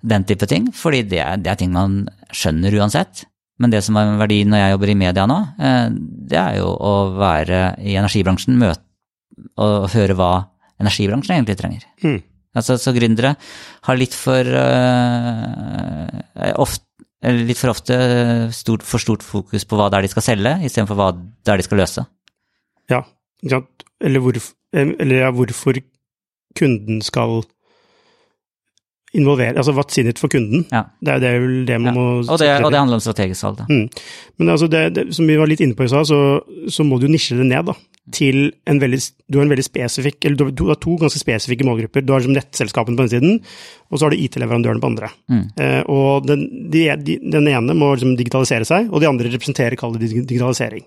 [0.00, 2.00] den type ting, fordi det er, det er ting man
[2.32, 3.26] skjønner uansett.
[3.60, 5.86] Men det som er verdien når jeg jobber i media nå, eh,
[6.32, 8.86] det er jo å være i energibransjen, møte
[9.60, 10.32] og høre hva
[10.80, 11.84] energibransjen egentlig trenger.
[12.00, 12.20] Mm.
[12.56, 13.36] Altså, så gründere
[13.86, 16.08] har litt for uh,
[16.58, 16.89] ofte
[17.22, 17.96] eller litt for ofte
[18.56, 21.60] stort, for stort fokus på hva det er de skal selge, istedenfor hva det er
[21.60, 22.06] de skal løse.
[22.90, 23.02] Ja?
[24.00, 25.74] Eller hvorf- Eller ja, hvorfor
[26.56, 27.42] kunden skal
[29.14, 30.64] involvere Altså what's in it for kunden.
[30.70, 30.84] Ja.
[31.02, 32.00] Det er jo det man Ja.
[32.00, 33.64] må Og det, og det handler om strategisk salg, da.
[33.68, 33.88] Mm.
[34.38, 37.00] Men altså det, det, som vi var litt inne på i stad, så, så må
[37.00, 37.74] du nisje det ned da,
[38.12, 38.98] til en veldig,
[39.30, 42.04] du har en veldig spesifikk, eller du, har- to ganske spesifikke målgrupper.
[42.06, 43.40] Du har liksom nettselskapene på den siden,
[43.90, 45.10] og så har du IT-leverandørene på andre.
[45.30, 45.42] Mm.
[45.56, 49.76] Eh, og den, de, de, den ene må liksom digitalisere seg, og de andre representerer,
[49.80, 50.84] kall det digitalisering.
[50.84, 50.86] digitalisering.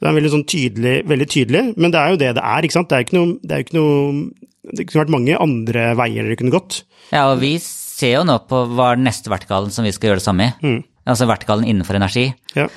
[0.00, 2.76] Det er veldig sånn tydelig, veldig tydelig, men det er jo det det er, ikke
[2.76, 2.88] sant?
[2.90, 4.30] Det er jo ikke noe, det ikke noe
[4.74, 6.80] det kunne vært mange andre veier dere kunne gått.
[7.12, 10.10] Ja, og vi ser jo nå på hva er den neste vertikalen som vi skal
[10.10, 10.74] gjøre det samme i.
[11.04, 12.28] Altså vertikalen innenfor energi.
[12.56, 12.68] Ja.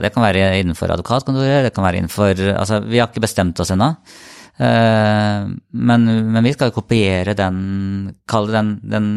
[0.00, 3.74] Det kan være innenfor advokatkontoret, det kan være innenfor Altså, vi har ikke bestemt oss
[3.74, 3.90] ennå.
[4.56, 9.08] Eh, Men, men vi skal kopiere den, kall det den, den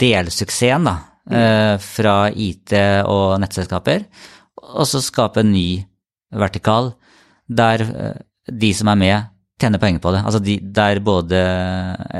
[0.00, 0.96] delsuksessen, da,
[1.30, 2.72] eh, fra IT
[3.10, 4.06] og nettselskaper,
[4.74, 5.82] og så skape en ny
[6.34, 6.94] vertikal
[7.48, 10.22] der eh, de som er med, tjener penger på det.
[10.26, 11.40] Altså de, der både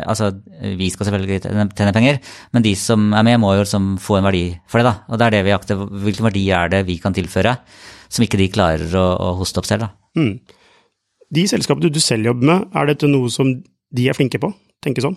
[0.05, 0.31] Altså,
[0.79, 1.40] vi skal selvfølgelig
[1.75, 2.20] tjene penger,
[2.55, 4.94] men de som er med, må jo liksom få en verdi for det, da.
[5.09, 5.85] Og det er det vi jakter.
[6.05, 7.57] Hvilken verdi er det vi kan tilføre,
[8.09, 10.20] som ikke de klarer å, å hoste opp selv, da.
[10.20, 10.38] Mm.
[11.35, 14.53] De selskapene du selv jobber med, er dette noe som de er flinke på?
[14.85, 15.16] Tenke sånn?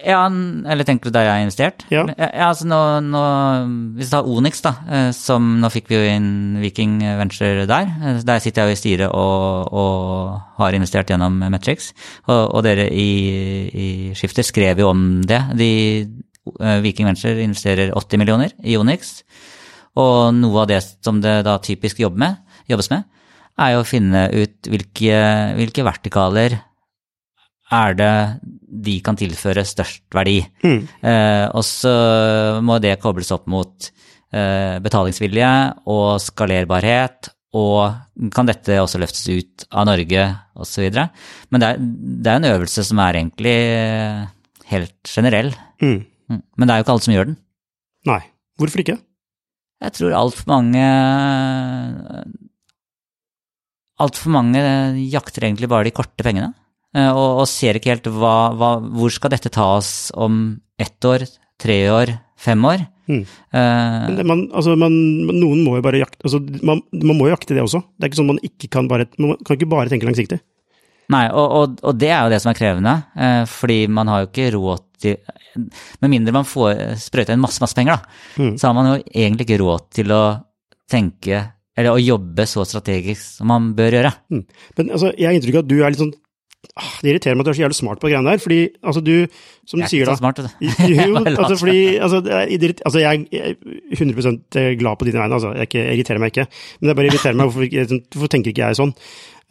[0.00, 1.84] Ja, eller tenker du der jeg har investert?
[1.92, 2.06] Ja.
[2.16, 3.20] ja altså nå, nå
[3.98, 6.30] Hvis du tar Onyx, da, eh, som nå fikk vi jo inn
[6.62, 7.92] Viking Venture der.
[8.00, 11.92] Eh, Der sitter jeg jo i styret og, og har investert gjennom Metrix.
[12.26, 13.10] Og, og dere i,
[13.68, 15.42] i Skifter skrev jo om det.
[15.60, 15.70] De,
[16.56, 19.18] eh, Viking Venture investerer 80 millioner i Onyx.
[20.00, 22.40] Og noe av det som det da typisk jobbes med,
[22.72, 23.04] jobbes med,
[23.60, 25.18] er jo å finne ut hvilke,
[25.58, 26.56] hvilke vertikaler
[27.72, 28.14] er det
[28.72, 30.38] de kan tilføre størst verdi.
[30.64, 30.80] Mm.
[31.04, 31.92] Eh, og så
[32.64, 33.88] må det kobles opp mot
[34.32, 35.50] eh, betalingsvilje
[35.92, 40.24] og skalerbarhet, og kan dette også løftes ut av Norge,
[40.56, 40.88] osv.
[41.52, 41.82] Men det er,
[42.24, 44.22] det er en øvelse som er egentlig eh,
[44.72, 45.52] helt generell.
[45.84, 46.00] Mm.
[46.32, 47.40] Men det er jo ikke alle som gjør den.
[48.08, 48.22] Nei.
[48.60, 48.96] Hvorfor ikke?
[49.82, 50.82] Jeg tror altfor mange
[54.02, 54.60] Altfor mange
[55.12, 56.48] jakter egentlig bare de korte pengene,
[57.00, 61.24] og, og ser ikke helt hva, hva, hvor skal dette ta oss om ett år,
[61.62, 62.84] tre år, fem år.
[63.10, 63.22] Mm.
[63.54, 67.32] Uh, det, man, altså, man, noen må jo bare jakte altså, man, man må jo
[67.34, 67.80] jakte det også.
[67.96, 70.38] Det er ikke sånn man ikke kan bare Man kan ikke bare tenke langsiktig.
[71.12, 74.22] Nei, og, og, og det er jo det som er krevende, Uh, fordi man har
[74.22, 75.18] jo ikke råd til
[76.00, 78.54] Med mindre man får sprøyta inn masse, masse penger, da, Mm.
[78.56, 80.22] så har man jo egentlig ikke råd til å
[80.88, 81.42] tenke
[81.76, 84.12] eller å jobbe så strategisk som man bør gjøre.
[84.32, 84.42] Mm.
[84.78, 86.14] Men altså, jeg har inntrykk av at du er litt sånn
[86.76, 89.02] ah, Det irriterer meg at du er så jævlig smart på greiene der, fordi altså
[89.04, 89.12] du,
[89.68, 91.12] som du sier da Jeg er ikke så smart, vet du.
[91.16, 92.32] Lat altså fordi altså, det
[92.70, 93.54] er altså jeg er
[93.98, 95.52] 100% glad på dine vegne, altså.
[95.56, 96.46] Jeg ikke, irriterer meg ikke.
[96.80, 98.94] Men det bare irriterer meg, hvorfor, ikke- hvorfor tenker ikke jeg sånn?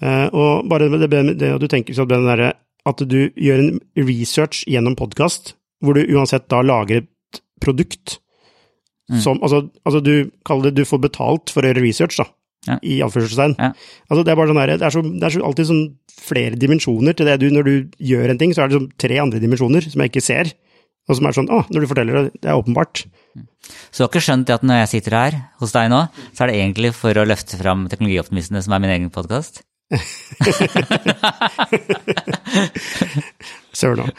[0.02, 2.54] Uh, og bare det, det, det at du tenker sånn, den derre
[2.90, 3.76] at du gjør en
[4.08, 5.54] research gjennom podkast,
[5.86, 8.18] hvor du uansett da lager et produkt
[9.12, 9.20] Mm.
[9.20, 12.24] som Altså, altså du kaller det du får betalt for å gjøre research, da.
[12.68, 12.76] Ja.
[12.86, 13.56] I anførselstegn.
[13.58, 13.72] Ja.
[14.10, 15.86] Altså, det er bare sånn der, det er, så, det er så alltid sånn
[16.22, 17.74] flere dimensjoner til det du Når du
[18.12, 20.46] gjør en ting, så er det sånn tre andre dimensjoner som jeg ikke ser.
[21.10, 22.96] Og som er sånn Å, når du forteller det, det er åpenbart.
[23.90, 26.48] Så du har ikke skjønt at når jeg sitter her hos deg nå, så er
[26.52, 29.64] det egentlig for å løfte fram Teknologioptimistene, som er min egen podkast?
[33.76, 34.10] Søren òg.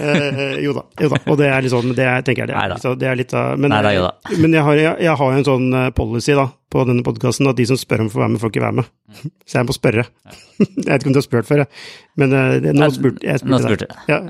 [0.00, 1.18] Eh, jo da, jo da.
[1.26, 2.56] Og det er litt sånn, det er, tenker jeg det.
[2.56, 2.60] er.
[2.62, 2.78] Neida.
[2.80, 5.48] Så det er litt av, men Neida, men jeg, har, jeg, jeg har jo en
[5.50, 8.32] sånn eh, policy da, på denne podkasten at de som spør om å få være
[8.34, 8.90] med, får ikke være med.
[9.48, 10.04] Så jeg må spørre.
[10.60, 11.86] jeg vet ikke om du har spurt før, jeg.
[12.22, 13.42] men eh, det, nå spurte jeg.
[13.44, 14.12] nå Spurte spurte deg.
[14.12, 14.20] Ja.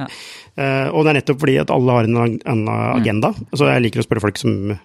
[0.60, 3.34] Eh, og det er nettopp fordi at alle har en annen agenda.
[3.52, 4.78] Så jeg liker å spørre folk som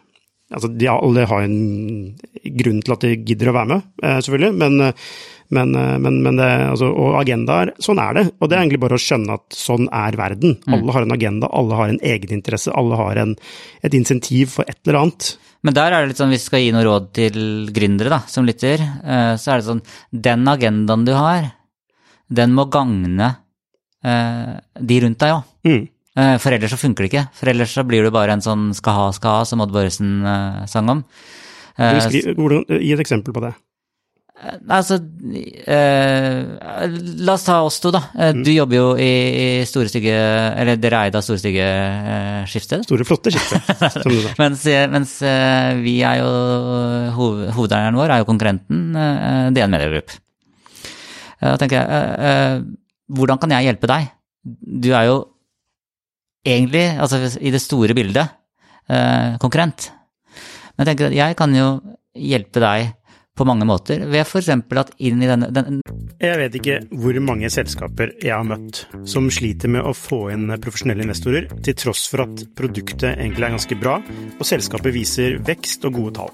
[0.54, 2.12] Altså, de alle har en
[2.60, 4.92] grunn til at de gidder å være med, eh, selvfølgelig, men,
[5.54, 8.24] men, eh, men, men det, altså, og agendaer, sånn er det.
[8.40, 10.56] Og det er egentlig bare å skjønne at sånn er verden.
[10.68, 13.36] Alle har en agenda, alle har en egeninteresse, alle har en,
[13.86, 15.30] et insentiv for et eller annet.
[15.66, 17.38] Men der er det litt sånn, hvis vi skal gi noe råd til
[17.74, 19.82] gründere da, som lytter, eh, så er det sånn
[20.12, 21.52] Den agendaen du har,
[22.30, 23.32] den må gagne
[24.06, 25.44] eh, de rundt deg òg.
[25.66, 25.84] Mm.
[26.40, 27.24] For ellers så funker det ikke.
[27.36, 30.14] For ellers så blir du bare en sånn skal ha, skal ha, som Odd Børresen
[30.72, 31.02] sang om.
[31.76, 33.50] Eh, skri- hvordan, gi et eksempel på det.
[34.36, 34.98] Nei, Altså,
[35.64, 36.42] eh,
[37.24, 38.02] la oss ta oss to, da.
[38.20, 39.08] Eh, Du jobber jo i,
[39.62, 40.12] i Store Stygge
[40.60, 42.84] Eller dere er eid av Store Stygge eh, Skifsted.
[42.86, 43.62] Store, flotte skifte,
[43.96, 44.34] som du sa.
[44.44, 46.28] Mens, mens eh, vi er jo
[47.16, 50.12] hov, Hovedeieren vår er jo konkurrenten eh, DN Media Group.
[51.40, 52.60] Eh, Da tenker jeg, eh, eh,
[53.16, 54.12] hvordan kan jeg hjelpe deg?
[54.86, 55.18] Du er jo
[56.46, 58.36] egentlig, altså i det store bildet,
[58.92, 59.88] eh, konkurrent.
[60.76, 61.70] Men jeg tenker at jeg kan jo
[62.16, 62.92] hjelpe deg
[63.36, 64.50] på mange måter, ved f.eks.
[64.50, 65.82] at inn i denne den,
[66.22, 70.48] Jeg vet ikke hvor mange selskaper jeg har møtt som sliter med å få inn
[70.64, 74.00] profesjonelle investorer, til tross for at produktet egentlig er ganske bra,
[74.40, 76.34] og selskapet viser vekst og gode tall.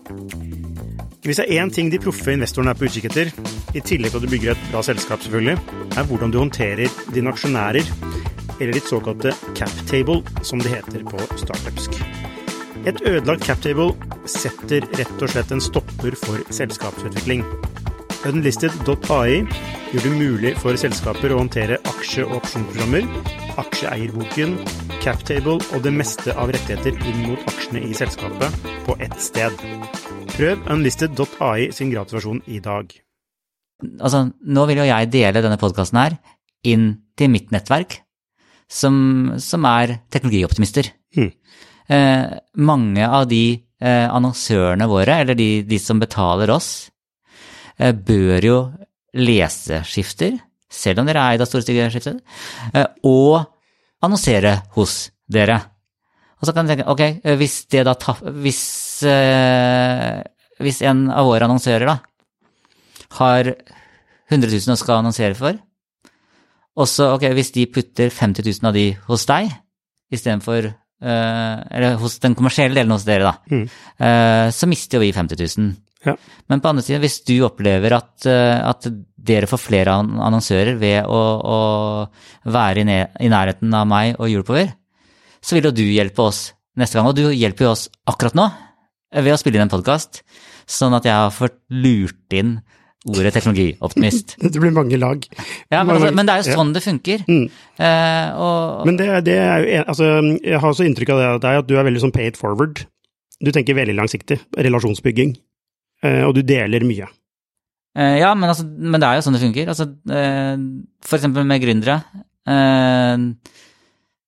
[1.21, 3.33] Hvis det er én ting de proffe investorene er på utkikk etter,
[3.77, 5.57] i tillegg til at du bygger et bra selskap selvfølgelig,
[5.97, 7.93] er hvordan du håndterer dine aksjonærer,
[8.61, 11.97] eller ditt såkalte cap table, som det heter på startupsk.
[12.81, 13.91] Et ødelagt captable
[14.25, 17.43] setter rett og slett en stopper for selskapsutvikling.
[18.25, 19.43] Unlisted.ai
[19.91, 23.05] gjør det mulig for selskaper å håndtere aksje- og opsjonsprogrammer,
[23.61, 24.55] aksjeeierboken,
[25.03, 29.61] captable og det meste av rettigheter inn mot aksjene i selskapet på ett sted.
[30.33, 32.93] Prøv unlisted.ai sin gratisversjon i dag.
[34.01, 36.17] Altså, nå vil jo jeg dele denne podkasten her
[36.65, 37.99] inn til mitt nettverk,
[38.65, 40.89] som, som er teknologioptimister.
[41.13, 41.33] Hmm.
[41.89, 43.45] Eh, mange av de
[43.81, 46.89] eh, annonsørene våre, eller de, de som betaler oss,
[47.77, 48.59] eh, bør jo
[49.17, 50.37] lese skifter,
[50.71, 52.19] selv om dere er eid av store stygge skifter,
[52.73, 53.41] eh, og
[54.01, 55.59] annonsere hos dere.
[56.41, 57.95] Og så kan du tenke, ok, eh, hvis det da
[58.43, 58.63] hvis,
[59.03, 60.21] eh,
[60.61, 61.99] hvis en av våre annonsører da
[63.19, 63.51] har
[64.31, 65.59] 100 000 og skal annonsere for,
[66.79, 69.51] og så, ok, hvis de putter 50 000 av de hos deg,
[70.11, 73.63] istedenfor Eller hos den kommersielle delen hos dere, da, Mm.
[73.99, 75.71] eh, så mister jo vi 50 000.
[76.05, 76.15] Ja.
[76.49, 78.87] Men på andre siden, hvis du opplever at, eh, at
[79.21, 82.09] dere får flere annonsører ved å, å
[82.51, 84.73] være i, nærheten av meg og Europower,
[85.41, 87.07] så vil jo du hjelpe oss neste gang.
[87.09, 88.47] Og du hjelper jo oss akkurat nå
[89.13, 90.23] eh, ved å spille inn en podkast,
[90.65, 92.61] sånn at jeg har fått lurt inn
[93.09, 94.35] ordet teknologioptimist.
[94.53, 95.23] Det blir mange lag.
[95.71, 96.57] Ja, men, altså, men det er jo Ja.
[96.59, 97.23] sånn det funker.
[97.27, 97.45] Mm.
[97.81, 100.09] Eh, og, Men det, det er jo altså,
[100.43, 102.37] jeg har også inntrykk av det av deg at du er veldig sånn pay it
[102.37, 102.83] forward.
[103.41, 104.37] Du tenker veldig langsiktig.
[104.57, 105.33] Relasjonsbygging.
[106.05, 107.07] Eh, og du deler mye.
[107.97, 109.71] Eh, ja, men, altså, men det er jo sånn det funker.
[109.73, 110.53] Altså, eh,
[111.03, 111.97] for eksempel med gründere.
[112.45, 113.17] Eh,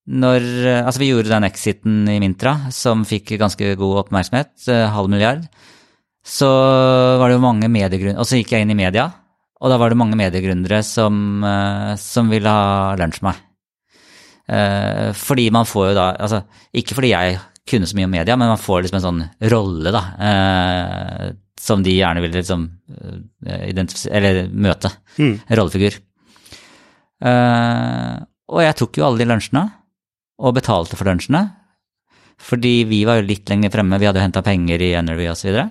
[0.03, 0.41] når
[0.83, 5.45] Altså, vi gjorde den exiten i Mintra som fikk ganske god oppmerksomhet, eh, halv milliard.
[6.23, 6.47] Så
[7.19, 9.09] var det jo mange mediegründere Og så gikk jeg inn i media,
[9.59, 13.41] og da var det mange mediegründere som, eh, som ville ha lunsj med meg.
[14.47, 16.41] Eh, fordi man får jo da Altså,
[16.75, 19.91] ikke fordi jeg kunne så mye om media, men man får liksom en sånn rolle,
[19.95, 20.03] da.
[20.19, 22.65] eh, som de gjerne vil liksom
[23.39, 24.89] identifisere Eller møte.
[25.15, 25.37] Mm.
[25.47, 25.95] Rollefigur.
[27.23, 29.63] Og jeg tok jo alle de lunsjene,
[30.43, 31.45] og betalte for lunsjene.
[32.43, 35.55] Fordi vi var jo litt lenger fremme, vi hadde jo henta penger i Energy osv.
[35.55, 35.69] Uh,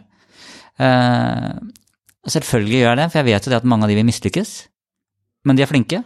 [0.79, 4.55] selvfølgelig gjør jeg det, for jeg vet jo det at mange av de vil mislykkes.
[5.49, 6.03] Men de er flinke.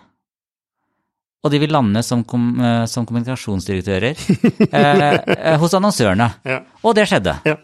[1.45, 4.17] Og de vil lande som, kom, eh, som kommunikasjonsdirektører
[4.67, 5.03] eh,
[5.37, 6.27] eh, hos annonsørene.
[6.49, 6.57] Ja.
[6.83, 7.37] Og det skjedde.
[7.47, 7.55] ja,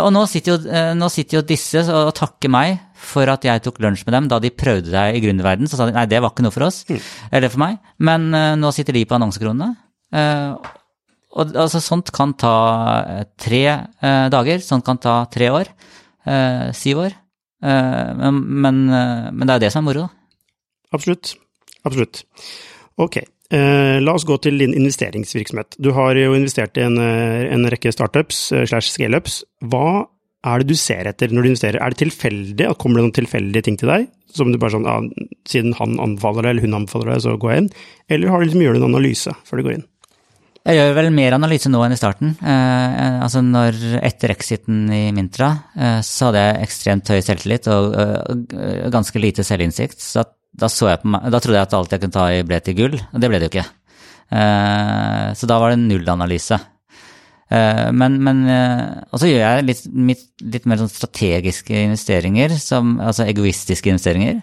[0.00, 3.60] Og nå sitter, jo, eh, nå sitter jo disse og takker meg for at jeg
[3.66, 5.68] tok lunsj med dem da de prøvde seg i gründerverden.
[5.68, 6.80] Så sa de nei, det var ikke noe for oss,
[7.28, 7.76] eller for meg.
[8.08, 9.68] Men eh, nå sitter de på annonsekronene.
[10.16, 10.72] Eh,
[11.36, 12.54] og altså, sånt kan ta
[13.18, 15.68] eh, tre eh, dager, sånt kan ta tre år.
[16.26, 17.16] Eh, syv år.
[17.64, 20.52] Eh, men, men, eh, men det er det som er moro, da.
[20.96, 21.34] Absolutt.
[21.86, 22.24] Absolutt.
[23.02, 25.78] Ok, eh, la oss gå til din investeringsvirksomhet.
[25.82, 29.42] Du har jo investert i en, eh, en rekke startups slash scaleups.
[29.62, 30.06] Hva
[30.46, 31.80] er det du ser etter når du investerer?
[31.82, 32.70] Er det tilfeldig?
[32.78, 34.08] Kommer det noen tilfeldige ting til deg?
[34.36, 35.02] Som du bare sånn, ah,
[35.48, 37.70] siden han anbefaler det, eller hun anbefaler det, så går jeg inn?
[38.10, 39.86] Eller har du liksom, gjør du en analyse før du går inn?
[40.66, 42.32] Jeg gjør vel mer analyse nå enn i starten.
[42.42, 47.94] Eh, altså når, etter exiten i Mintra, eh, så hadde jeg ekstremt høy selvtillit og
[48.02, 50.02] eh, ganske lite selvinnsikt.
[50.02, 52.58] Så at, da, så på da trodde jeg at alt jeg kunne ta i ble
[52.66, 53.66] til gull, og det ble det jo ikke.
[54.34, 56.58] Eh, så da var det nullanalyse.
[57.46, 60.24] Eh, men, men eh, Og så gjør jeg litt, litt,
[60.56, 64.42] litt mer sånn strategiske investeringer, som, altså egoistiske investeringer.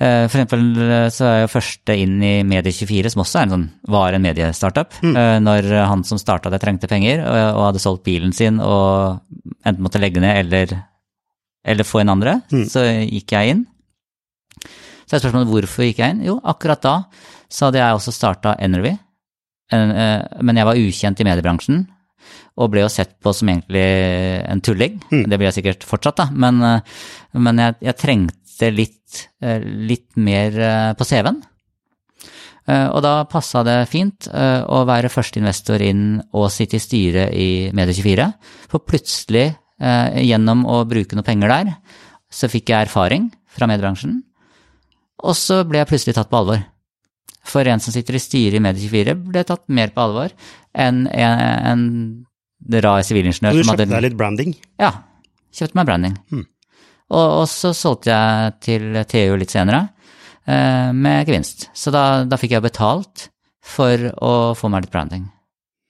[0.00, 3.68] Eh, For eksempel eh, så er jeg første inn i Medie24, som også en sånn,
[3.94, 4.96] var en mediestartup.
[5.04, 5.18] Mm.
[5.46, 9.20] Når han som starta det, trengte penger og, hadde solgt bilen sin og
[9.64, 10.74] enten måtte legge ned eller,
[11.64, 13.64] eller få inn andre, så gikk jeg inn.
[15.04, 16.24] Så er spørsmålet hvorfor gikk jeg inn?
[16.26, 16.96] Jo, akkurat da
[17.54, 18.94] så hadde jeg også starta Enervy,
[19.72, 21.84] eh, men jeg var ukjent i mediebransjen.
[22.54, 23.82] Og ble jo sett på som egentlig
[24.46, 25.00] en tulling.
[25.10, 26.26] Det blir jeg sikkert fortsatt, da.
[26.30, 26.98] Men, eh,
[27.34, 31.40] men jeg, jeg trengte litt, eh, litt mer eh, på CV-en.
[32.66, 37.48] Eh, Og da passa det fint å være førsteinvestor inn og sitte i styret i
[37.76, 38.28] Medie24.
[38.72, 39.50] For plutselig,
[40.24, 41.72] gjennom å bruke noe penger der,
[42.32, 44.22] så fikk jeg erfaring fra mediebransjen.
[45.24, 46.62] Og så ble jeg plutselig tatt på alvor.
[47.44, 50.32] For en som sitter i styret i Medie24, ble tatt mer på alvor
[50.72, 54.54] enn en, en rar sivilingeniør Så du kjøpte deg litt branding?
[54.80, 54.92] ja,
[55.52, 56.16] kjøpte meg branding.
[56.32, 56.46] Hmm.
[57.14, 59.86] Og, og så solgte jeg til TU litt senere,
[60.46, 61.68] eh, med gevinst.
[61.76, 63.28] Så da, da fikk jeg betalt
[63.64, 65.28] for å få meg litt branding.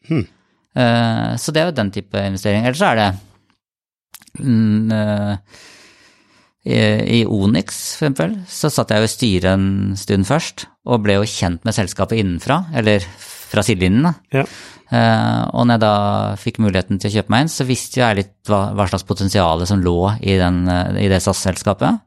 [0.09, 0.27] Hmm.
[0.75, 2.67] Eh, så det er jo den type investering.
[2.67, 3.09] Ellers så er det
[4.43, 5.63] mm, eh,
[6.65, 6.79] i,
[7.21, 9.69] I Onyx, for eksempel, så satt jeg jo i styret en
[10.01, 13.05] stund først, og ble jo kjent med selskapet innenfra, eller
[13.55, 14.15] fra sidelinjen, da.
[14.41, 14.47] Ja.
[14.93, 15.95] Eh, og når jeg da
[16.41, 19.65] fikk muligheten til å kjøpe meg inn, så visste jeg litt hva, hva slags potensial
[19.69, 22.03] som lå i, den, eh, i det SAS-selskapet.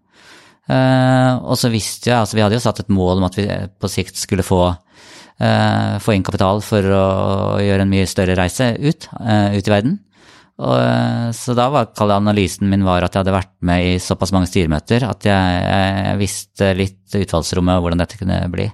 [0.67, 3.47] Eh, og så visste jeg, altså vi hadde jo satt et mål om at vi
[3.47, 4.65] på sikt skulle få,
[5.37, 7.01] få inn kapital for å,
[7.61, 9.99] gjøre en mye større reise ut, ut i verden.
[10.57, 10.79] Og,
[11.37, 15.05] så da var analysen min var at jeg hadde vært med i såpass mange styremøter
[15.05, 18.65] at jeg, jeg visste litt utfallsrommet og hvordan dette kunne bli.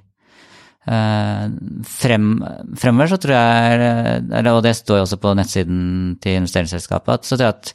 [0.84, 1.44] Eh,
[1.88, 2.26] frem,
[2.76, 5.84] fremover så tror jeg, eller, og det står jo også på nettsiden
[6.24, 7.74] til investeringsselskapet, at så tror jeg at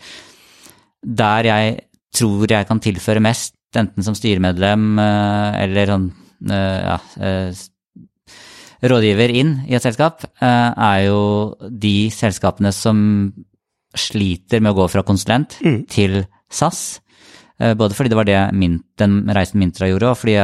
[1.18, 1.78] der jeg
[2.18, 6.06] tror jeg kan tilføre mest, enten som styremedlem eh, eller sånn
[6.50, 7.64] eh, ja, eh,
[8.88, 13.00] rådgiver inn i et selskap, eh, er jo de selskapene som
[13.98, 15.86] sliter med å gå fra konsulent Mm.
[15.88, 17.00] til SAS.
[17.60, 20.36] Eh, Både fordi det var det min, den reisen Mintra gjorde, og fordi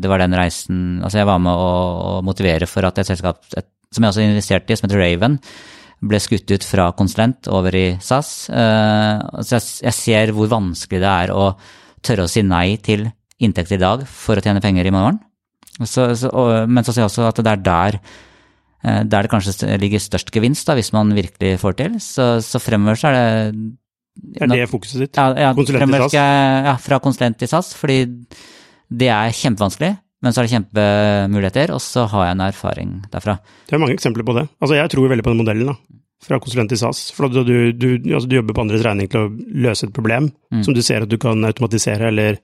[0.00, 3.68] det var den reisen Altså, jeg var med å, motivere for at et selskap et,
[3.92, 5.36] som jeg også investerte i, som heter Raven,
[6.02, 8.48] ble skutt ut fra konsulent over i SAS.
[8.50, 11.52] Eh, Så jeg, ser hvor vanskelig det er å
[12.02, 13.06] tørre å si nei til
[13.42, 15.20] inntekter i dag for å tjene penger i morgen.
[15.82, 19.30] Så, så, og, men så ser jeg også at det er der eh, der det
[19.32, 22.00] kanskje ligger størst gevinst, da, hvis man virkelig får til.
[22.00, 23.62] Så, så fremover så er Det
[24.40, 25.16] er det fokuset ditt.
[25.16, 26.14] ja, ja, Konsulent i SAS?
[26.16, 27.98] Ja, fra konsulent til SAS, fordi
[28.92, 29.92] det er kjempevanskelig,
[30.22, 33.38] men så er det kjempemuligheter, og så har jeg en erfaring derfra.
[33.66, 34.46] Det er mange eksempler på det.
[34.60, 35.76] Altså, jeg tror veldig på den modellen, da.
[36.22, 37.08] Fra konsulent til SAS.
[37.16, 37.42] For du,
[37.72, 39.32] du, altså, du jobber på andres regning til å
[39.66, 40.60] løse et problem Mm.
[40.66, 42.36] som du ser at du kan automatisere, eller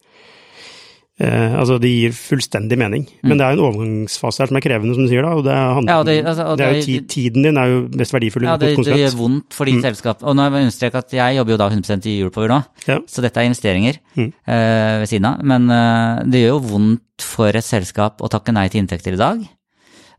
[1.21, 3.07] eh, Altså, det gir fullstendig mening.
[3.23, 5.33] Men det er en overgangsfase her som er krevende, som du sier, da.
[5.35, 5.89] Og det, handler, Mm.
[5.89, 8.57] Ja, og det- altså, og det er jo tiden din er jo mest verdifull Ja,
[8.57, 9.83] det, det gjør vondt for ditt Mm.
[9.83, 10.23] selskap.
[10.23, 12.99] Og nå har jeg understreket at jeg jobber jo da 100% i Europower nå, Ja.
[13.07, 14.33] så dette er investeringer Mm.
[14.47, 15.43] eh, ved siden av.
[15.45, 19.16] Men eh, det gjør jo vondt for et selskap å takke nei til inntekter i
[19.16, 19.49] dag.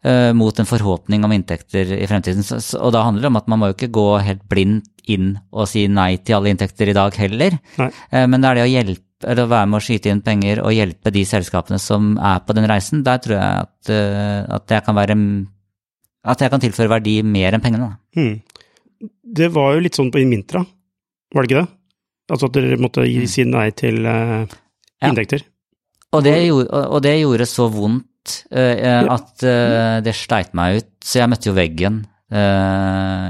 [0.02, 2.39] eh, mot en forhåpning om inntekter i fremtiden.
[2.41, 4.86] Så, så, og da handler det om at man må jo ikke gå helt blindt
[5.10, 7.60] inn og si nei til alle inntekter i dag heller.
[7.78, 7.89] Nei.
[8.14, 10.74] Eh, men det er det å hjelpe, eller være med å skyte inn penger og
[10.76, 13.03] hjelpe de selskapene som er på den reisen.
[13.03, 15.17] Der tror jeg at, eh, at jeg kan være
[16.24, 17.88] At jeg kan tilføre verdi mer enn pengene.
[17.88, 17.95] Da.
[18.20, 18.41] Hmm.
[19.24, 20.65] Det var jo litt sånn på Inmintra,
[21.34, 21.70] var det ikke det?
[22.30, 24.43] Altså at dere måtte gi, si nei til uh,
[24.99, 25.39] inntekter?
[25.39, 25.47] Ja.
[26.11, 30.91] Og det, gjorde, og det gjorde så vondt eh, at uh, det sleit meg ut,
[31.05, 32.03] så jeg møtte jo veggen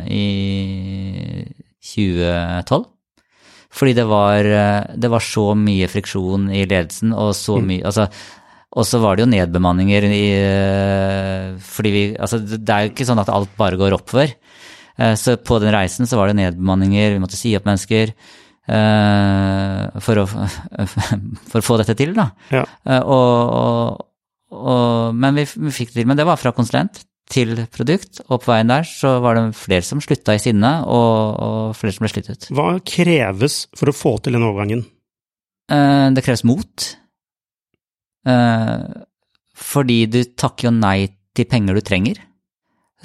[0.09, 0.25] i
[1.93, 2.98] 2012.
[3.69, 8.07] Fordi det var, eh, det var så mye friksjon i ledelsen, og så mye altså,
[8.73, 13.05] Og så var det jo nedbemanninger i eh, Fordi vi Altså, det er jo ikke
[13.05, 14.33] sånn at alt bare går oppover.
[14.97, 18.13] Eh, Så på den reisen så var det nedbemanninger, vi måtte si opp mennesker
[18.69, 20.25] for å,
[21.49, 22.27] for å få dette til, da.
[22.53, 22.61] Ja.
[23.01, 24.03] Og, og,
[24.53, 26.09] og, men vi, vi fikk det til.
[26.11, 26.99] Men det var fra konsulent
[27.29, 31.35] til produkt, og på veien der så var det flere som slutta i sinne, og,
[31.45, 32.47] og flere som ble slitt ut.
[32.57, 34.81] Hva kreves for å få til den overgangen?
[35.69, 36.87] Eh, Det kreves mot.
[38.25, 38.87] Eh,
[39.59, 42.21] Fordi du takker jo nei til penger du trenger.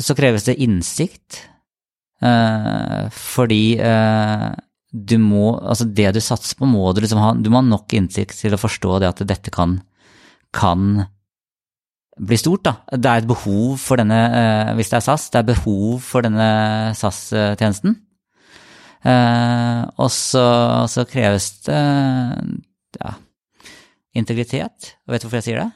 [0.01, 1.43] Så kreves det innsikt.
[2.25, 4.49] Eh, Fordi eh,
[4.95, 7.93] du må Altså, det du satser på, må du liksom ha Du må ha nok
[7.99, 9.81] innsikt til å forstå det at dette kan,
[10.55, 11.05] kan
[12.19, 12.75] bli stort, da.
[12.93, 16.27] Det er et behov for denne, eh, hvis det er SAS, det er behov for
[16.27, 16.49] denne
[16.95, 17.97] SAS-tjenesten.
[19.05, 20.45] Eh, og så,
[20.89, 21.81] så kreves det
[23.01, 23.17] ja,
[24.17, 24.95] integritet.
[25.05, 25.71] Og vet du hvorfor jeg sier det?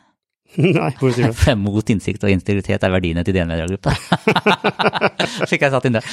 [0.78, 1.56] Nei, hvorfor sier du det?
[1.66, 3.96] Mot innsikt og integritet er verdiene til DN Media-gruppa.
[5.50, 6.06] Fikk jeg satt inn det.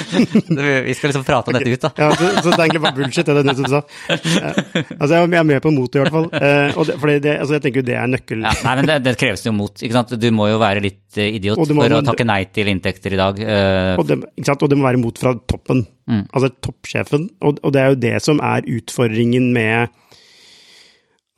[0.86, 1.90] Vi skal liksom prate om dette ut, da.
[2.00, 3.80] Ja, så, så det er egentlig bare bullshit, det du sa.
[4.10, 6.28] Altså, jeg er med på mot i hvert fall.
[6.40, 8.44] Eh, Og det, fordi det, altså, jeg tenker jo det er nøkkel...
[8.46, 9.74] Ja, nei, men det, det kreves jo mot.
[9.82, 10.14] ikke sant?
[10.22, 13.20] Du må jo være litt eh, idiot må- for å takke nei til inntekter i
[13.20, 13.40] dag.
[13.44, 14.64] eh, Og det, ikke sant?
[14.66, 15.84] og det må være mot fra toppen.
[16.10, 16.24] Mm.
[16.32, 17.28] Altså toppsjefen.
[17.44, 19.90] Og, og det er jo det som er utfordringen med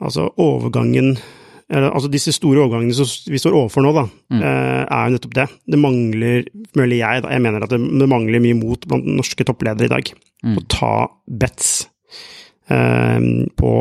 [0.03, 1.13] altså overgangen
[1.73, 4.03] Altså disse store overgangene som vi står overfor nå, da,
[4.33, 4.41] Mm.
[4.41, 5.47] eh, er jo nettopp det.
[5.73, 6.43] Det mangler,
[6.75, 9.93] føler jeg, da, jeg mener at det, det mangler mye mot blant norske toppledere i
[9.93, 10.11] dag.
[10.45, 10.57] Mm.
[10.59, 10.93] Å ta
[11.27, 11.71] bets
[12.69, 13.19] eh,
[13.57, 13.73] på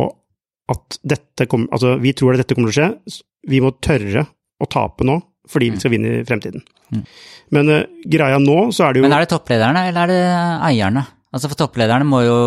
[0.73, 3.21] at dette kommer Altså, vi tror at dette kommer til å skje.
[3.51, 4.27] Vi må tørre
[4.63, 5.19] å tape nå,
[5.51, 6.63] fordi vi skal vinne i fremtiden.
[6.95, 7.03] Mm.
[7.53, 10.21] Men uh, greia nå, så er det jo Men er det topplederne, eller er det
[10.71, 11.03] eierne
[11.33, 12.39] Altså for topplederne må jo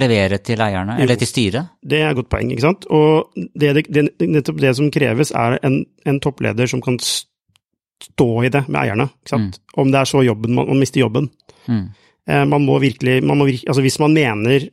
[0.00, 1.74] levere til eierne, eller til styret.
[1.84, 2.86] Det er et godt poeng, ikke sant?
[2.88, 8.52] Og det, det, nettopp det som kreves, er en, en toppleder som kan stå i
[8.52, 9.60] det med eierne, ikke sant?
[9.76, 11.28] Om det er så jobben man, man mister jobben.
[11.68, 11.84] Mm.
[12.30, 14.70] Eh, man må virkelig, man må altså hvis man mener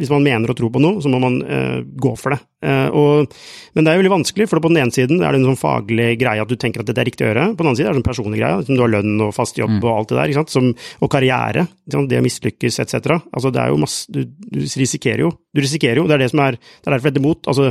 [0.00, 2.40] hvis man mener og tror på noe, så må man uh, gå for det.
[2.64, 3.34] Uh, og,
[3.76, 5.60] men det er jo veldig vanskelig, for på den ene siden er det en sånn
[5.60, 7.48] faglig greie at du tenker at dette er riktig å gjøre.
[7.52, 9.60] På den andre siden er det en personlig greie, som du har lønn og fast
[9.60, 10.54] jobb og alt det der, ikke sant?
[10.54, 10.70] Som,
[11.04, 13.18] og karriere, det å mislykkes etc.
[13.30, 16.32] Altså det er jo masse, du, du risikerer jo, du risikerer jo, det er det
[16.32, 17.52] som er, det er derfor dette mot.
[17.52, 17.70] Altså,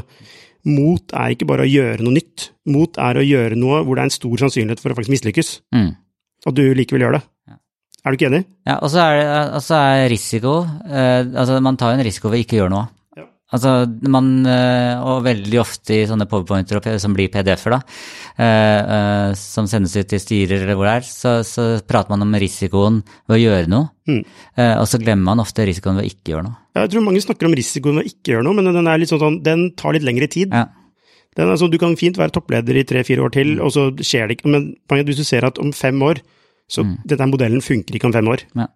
[0.69, 2.51] mot er ikke bare å gjøre noe nytt.
[2.69, 5.53] Mot er å gjøre noe hvor det er en stor sannsynlighet for å faktisk mislykkes.
[5.73, 5.91] Mm.
[6.47, 7.25] At du likevel gjør det.
[8.01, 8.45] Er du ikke enig?
[8.65, 12.43] Ja, og så er, så er risiko eh, Altså, man tar jo en risiko ved
[12.43, 12.87] ikke å gjøre noe.
[13.17, 13.27] Ja.
[13.53, 13.73] Altså,
[14.09, 17.79] man eh, Og veldig ofte i sånne powerpointer som blir PDF-er, da,
[18.41, 22.25] eh, eh, som sendes ut til styrer eller hvor det er, så, så prater man
[22.25, 23.91] om risikoen ved å gjøre noe.
[24.09, 24.21] Mm.
[24.57, 26.57] Eh, og så glemmer man ofte risikoen ved å ikke gjøre noe.
[26.81, 29.21] Jeg tror mange snakker om risikoen ved å ikke gjøre noe, men den, litt sånn,
[29.21, 30.55] sånn, den tar litt lengre tid.
[30.55, 30.65] Ja.
[31.37, 34.39] Den sånn, du kan fint være toppleder i tre-fire år til, og så skjer det
[34.39, 34.51] ikke.
[34.51, 36.25] Men hvis du ser at om fem år,
[36.71, 38.45] så denne modellen funker ikke om fem år.
[38.55, 38.67] Ja.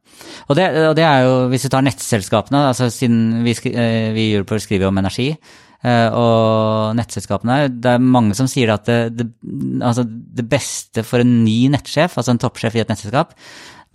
[0.49, 4.25] Og, det, og det er jo, hvis du tar nettselskapene, altså siden vi, eh, vi
[4.27, 8.99] i Europol skriver om energi, eh, og nettselskapene, det er mange som sier at det,
[9.15, 9.29] det,
[9.79, 13.31] altså det beste for en ny nettsjef, altså en toppsjef i et nettselskap,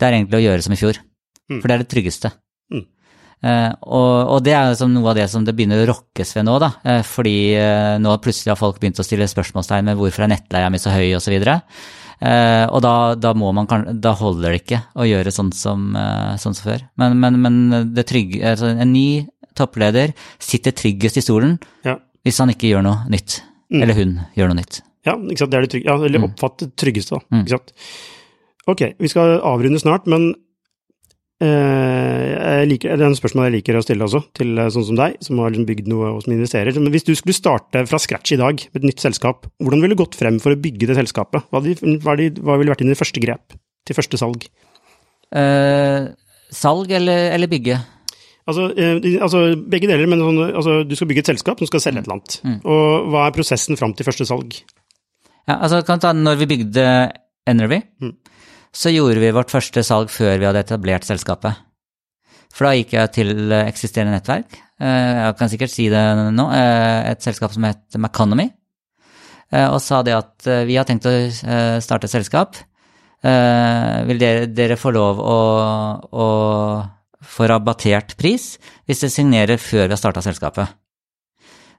[0.01, 1.03] det er egentlig å gjøre som i fjor.
[1.51, 2.29] For det er det tryggeste.
[2.71, 2.85] Mm.
[3.45, 6.47] Eh, og, og det er liksom noe av det som det begynner å rokkes ved
[6.47, 6.73] nå, da.
[7.05, 7.37] Fordi
[8.01, 11.11] nå plutselig har folk begynt å stille spørsmålstegn med hvorfor er nettleia mi så høy,
[11.19, 11.37] osv.
[12.21, 13.67] Eh, og da, da, må man,
[14.01, 15.91] da holder det ikke å gjøre sånn som,
[16.41, 16.85] sånn som før.
[17.01, 17.61] Men, men, men
[17.95, 19.25] det trygge, altså en ny
[19.57, 21.57] toppleder sitter tryggest i stolen
[21.87, 21.97] Ja.
[22.25, 23.41] hvis han ikke gjør noe nytt.
[23.71, 24.81] Eller hun gjør noe nytt.
[25.07, 27.41] Ja, det er det trygge, ja, eller oppfatt det tryggeste, da.
[27.41, 27.71] Mm.
[28.69, 30.33] Ok, vi skal avrunde snart, men
[31.47, 34.97] jeg liker, det er en spørsmål jeg liker å stille også, til eh, sånn som
[34.99, 36.75] deg, som har liksom bygd noe og som investerer.
[36.77, 39.97] Men hvis du skulle starte fra scratch i dag med et nytt selskap, hvordan ville
[39.97, 41.47] du gått frem for å bygge det selskapet?
[41.49, 43.57] Hva, de- hva, de- hva ville vært dine første grep
[43.89, 44.45] til første salg?
[45.33, 46.09] Eh,
[46.51, 47.79] salg eller, eller bygge?
[48.49, 51.83] Altså, eh, altså begge deler, men sånn, altså, du skal bygge et selskap som skal
[51.83, 52.39] selge et eller annet.
[52.65, 54.57] Og hva er prosessen fram til første salg?
[55.49, 56.85] Ja, altså kan ta når vi bygde
[57.49, 57.79] Enervy.
[58.01, 58.11] Mm.
[58.71, 61.59] Så gjorde vi vårt første salg før vi hadde etablert selskapet.
[62.51, 66.03] For da gikk jeg til eksisterende nettverk, eh, jeg kan sikkert si det
[66.35, 68.49] nå, eh, et selskap som het Maconomy,
[69.51, 71.15] eh, og sa det at vi har tenkt å
[71.81, 72.55] starte et selskap.
[73.21, 75.39] Vil dere, dere få lov å,
[76.09, 76.27] å
[77.21, 78.57] få rabattert pris
[78.87, 80.80] hvis dere signerer før vi har starta selskapet?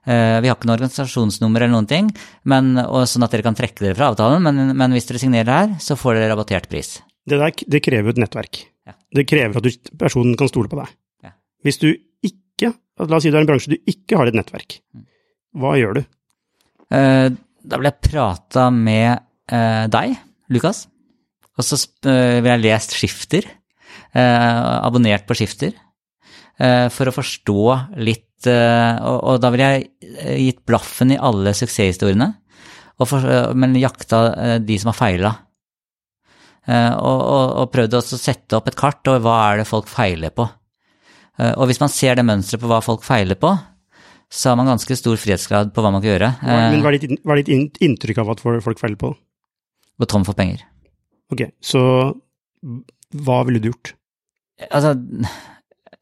[0.05, 2.09] Eh, Vi har ikke noe organisasjonsnummer eller noen ting,
[2.49, 2.73] men,
[3.07, 5.95] sånn at dere kan trekke dere fra avtalen, men, men hvis dere signerer her, så
[5.95, 6.97] får dere rabattert pris.
[7.25, 8.65] Det der det krever et nettverk.
[8.85, 8.93] Ja.
[9.15, 10.91] Det krever at du, personen kan stole på deg.
[11.23, 11.31] Ja.
[11.63, 11.87] Hvis du
[12.23, 15.05] ikke, la oss si du er en bransje du ikke har et nettverk, Mm.
[15.61, 16.03] hva gjør du?
[16.91, 17.29] Eh,
[17.65, 20.17] Da vil jeg prata med eh, deg,
[20.51, 20.87] Lukas,
[21.57, 23.45] og så vil jeg lest skifter,
[24.13, 25.71] eh, abonnert på skifter,
[26.93, 27.63] for å forstå
[28.05, 32.29] litt, eh, og, da vil jeg eh, gitt blaffen i alle suksesshistoriene,
[33.01, 35.33] eh, men jakta eh, de som har feila.
[36.63, 39.89] Eh, og, og, og prøvd å sette opp et kart over hva er det folk
[39.91, 40.47] feiler på.
[41.39, 43.51] Eh, og hvis man ser det mønsteret på hva folk feiler på,
[44.33, 46.29] så har man ganske stor frihetsgrad på hva man kan gjøre.
[46.41, 49.11] Eh, men hva er ditt, hva er ditt inntrykk av at folk feiler på?
[50.01, 50.63] Gå tom for penger.
[51.33, 51.81] Ok, så
[53.25, 53.93] hva ville du gjort?
[54.69, 55.35] Altså, eh,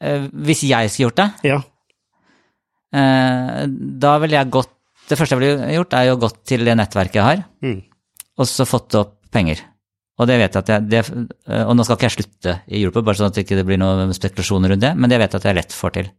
[0.01, 1.57] hvis jeg skulle gjort det, Ja,
[2.97, 3.65] eh,
[4.05, 4.71] da ville jeg gått
[5.09, 7.81] Det første jeg ville gjort, er jo gått til det nettverket jeg har, mm.
[8.39, 9.59] og så fått opp penger.
[10.21, 11.01] Og det vet jeg at jeg det,
[11.49, 13.79] eh, Og nå skal ikke jeg slutte i Europol, bare sånn at det ikke blir
[13.81, 16.11] noen spekulasjoner rundt det, men det vet jeg at jeg lett får til.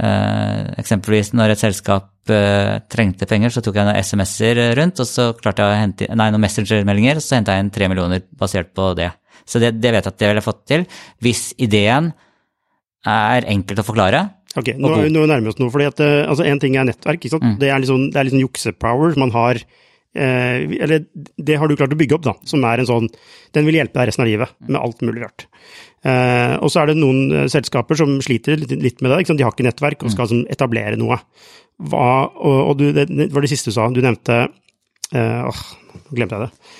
[0.00, 5.08] Uh, eksempelvis når et selskap uh, trengte penger, så tok jeg noen SMS-er rundt, og
[5.08, 8.70] så klarte jeg å hente Nei, noen Messenger-meldinger, så henta jeg inn tre millioner basert
[8.72, 9.10] på det.
[9.44, 10.86] Så det, det vet jeg at det ville jeg fått til,
[11.20, 12.14] hvis ideen
[13.08, 14.24] er enkelt å forklare.
[14.58, 17.20] ok, nå, nå nærmer vi oss noe, fordi at eh, altså, en ting er nettverk,
[17.20, 17.46] ikke sant?
[17.46, 17.58] Mm.
[17.62, 19.60] Det er sånn, det er sånn juksepower man har,
[20.18, 21.04] eh, eller
[21.38, 23.06] det har du klart å bygge opp da, som er en sånn,
[23.56, 25.46] den vil hjelpe deg resten av livet, med alt mulig rart.
[26.02, 29.32] Eh, og så er det noen eh, selskaper som sliter litt, litt med det, ikke
[29.34, 29.40] sant?
[29.40, 31.20] de har ikke nettverk og skal sånn, etablere noe.
[31.80, 34.42] Hva, og, og du, det, det var det siste du sa, du nevnte,
[35.14, 35.60] eh, åh,
[36.10, 36.78] glemte jeg det.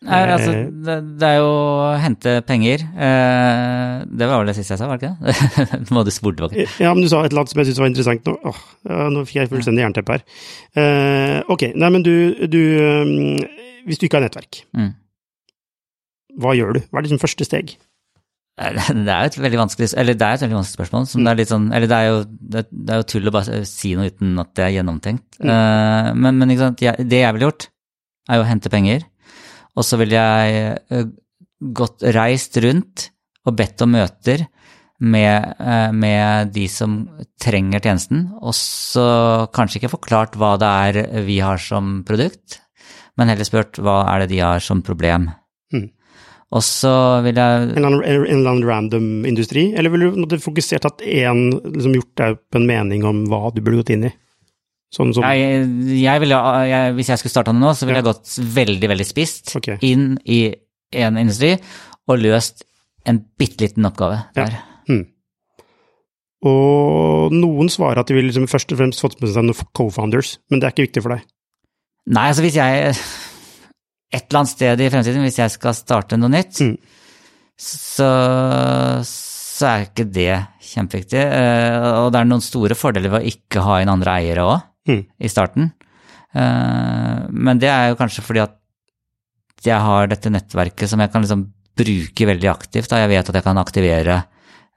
[0.00, 2.80] Nei, altså, det, det er jo å hente penger.
[2.88, 5.80] Eh, det var vel det siste jeg sa, var det ikke det?
[5.90, 6.64] Nå må du spole tilbake.
[6.80, 8.34] Ja, men du sa et eller annet som jeg syntes var interessant nå.
[8.48, 8.62] Åh,
[9.12, 10.24] nå fikk jeg fullstendig jernteppe her.
[10.80, 12.14] Eh, ok, nei, men du,
[12.48, 12.62] du
[13.84, 14.90] Hvis du ikke har nettverk, Mm.
[16.40, 16.80] hva gjør du?
[16.88, 17.76] Hva er liksom første steg?
[18.60, 21.06] Det er jo et veldig vanskelig, eller det er et veldig vanskelig spørsmål.
[21.08, 22.18] Som det er litt sånn, eller det er, jo,
[22.56, 25.38] det, det er jo tull å bare si noe uten at det er gjennomtenkt.
[25.40, 26.20] Mm.
[26.24, 27.68] men, men sant, jeg, det jeg ville gjort,
[28.28, 29.06] er jo å hente penger.
[29.78, 31.10] Og så ville jeg uh,
[31.60, 33.10] gått reist rundt
[33.46, 34.46] og bedt om møter
[35.00, 37.02] med, uh, med de som
[37.40, 38.26] trenger tjenesten.
[38.40, 39.06] Og så
[39.54, 42.60] kanskje ikke forklart hva det er vi har som produkt,
[43.18, 45.30] men heller spurt hva er det de har som problem.
[46.50, 46.92] Og så
[47.22, 52.14] vil jeg En eller annen random industri, eller ville du fokusert at én liksom gjort
[52.18, 54.12] deg opp en mening om hva du burde gått inn i?
[54.90, 55.66] Sånn som jeg,
[56.00, 58.02] jeg ville, jeg, Hvis jeg skulle starta noe nå, så ville ja.
[58.02, 59.78] jeg gått veldig, veldig spist okay.
[59.86, 60.42] inn i
[60.98, 61.54] en industri
[62.10, 62.64] og løst
[63.08, 64.56] en bitte liten oppgave der.
[64.56, 64.66] Ja.
[64.90, 65.04] Hmm.
[66.50, 70.38] Og noen svarer at de vil liksom først og fremst fått med seg noen co-founders,
[70.50, 71.26] men det er ikke viktig for deg?
[72.10, 72.94] Nei, altså hvis jeg
[74.10, 76.72] et eller annet sted i fremtiden, hvis jeg skal starte noe nytt, mm.
[77.60, 78.08] så,
[79.06, 80.32] så, er ikke det
[80.72, 81.20] kjempeviktig.
[81.20, 84.69] Eh, og det er noen store fordeler ved å ikke ha inn andre eiere òg,
[84.88, 85.02] mm.
[85.18, 85.72] i starten.
[86.32, 88.56] Eh, men det er jo kanskje fordi at
[89.64, 91.48] jeg har dette nettverket som jeg kan liksom
[91.80, 92.90] bruke veldig aktivt.
[92.90, 94.22] Da jeg vet at jeg kan aktivere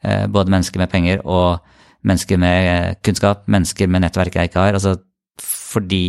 [0.03, 1.63] eh, både mennesker med penger og
[2.03, 4.75] mennesker med kunnskap, mennesker med nettverk jeg ikke har.
[4.75, 4.97] Altså
[5.41, 6.05] fordi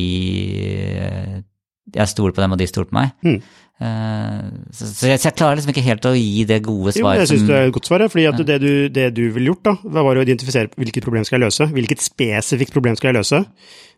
[1.94, 3.12] jeg stoler på dem, og de stoler på meg.
[3.24, 3.38] Mm.
[3.82, 7.18] Uh, så, så, jeg, så, jeg, klarer liksom ikke helt å gi det gode svaret.
[7.18, 8.46] Jo, jeg syns det er et godt svar, fordi at ja.
[8.52, 9.74] det, du, det du ville gjort, da,
[10.06, 11.66] var å identifisere hvilket problem skal jeg løse.
[11.74, 13.42] Hvilket spesifikt problem skal jeg løse.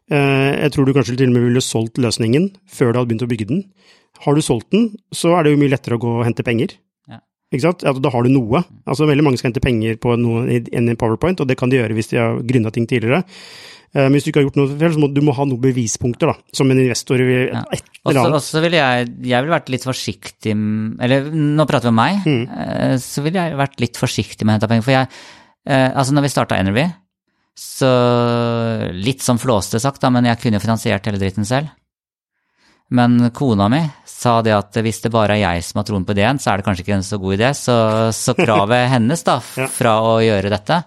[0.08, 3.26] Uh, jeg tror du kanskje til og med ville solgt løsningen før du hadde begynt
[3.26, 3.62] å bygge den.
[4.24, 6.78] Har du solgt den, så er det jo mye lettere å gå og hente penger.
[7.10, 7.20] Ja.
[7.52, 7.84] Ikke sant?
[7.84, 8.64] Da har du noe.
[8.88, 11.82] Altså, veldig mange skal hente penger på noe i en PowerPoint, og det kan de
[11.82, 13.26] gjøre hvis de har grunna ting tidligere.
[13.94, 15.62] Eh, men hvis du ikke har gjort noe feil, så må du må ha noen
[15.62, 17.22] bevispunkter, da, som en investor.
[17.22, 17.64] Ja.
[18.06, 20.52] Og så ville jeg, jeg vil vært litt forsiktig
[21.02, 22.20] Eller nå prater vi om meg.
[22.26, 22.44] Mm.
[22.66, 24.86] Eh, så ville jeg vært litt forsiktig med å hente penger.
[24.86, 25.10] For jeg,
[25.70, 26.86] eh, altså når vi starta Energy,
[27.56, 27.90] så
[28.92, 31.72] litt som flåste sagt, da, men jeg kunne jo finansiert hele dritten selv.
[32.92, 36.14] Men kona mi sa det at hvis det bare er jeg som har troen på
[36.14, 37.48] ideen, så er det kanskje ikke en så god idé.
[37.58, 37.76] Så,
[38.14, 40.82] så kravet hennes da, fra å gjøre dette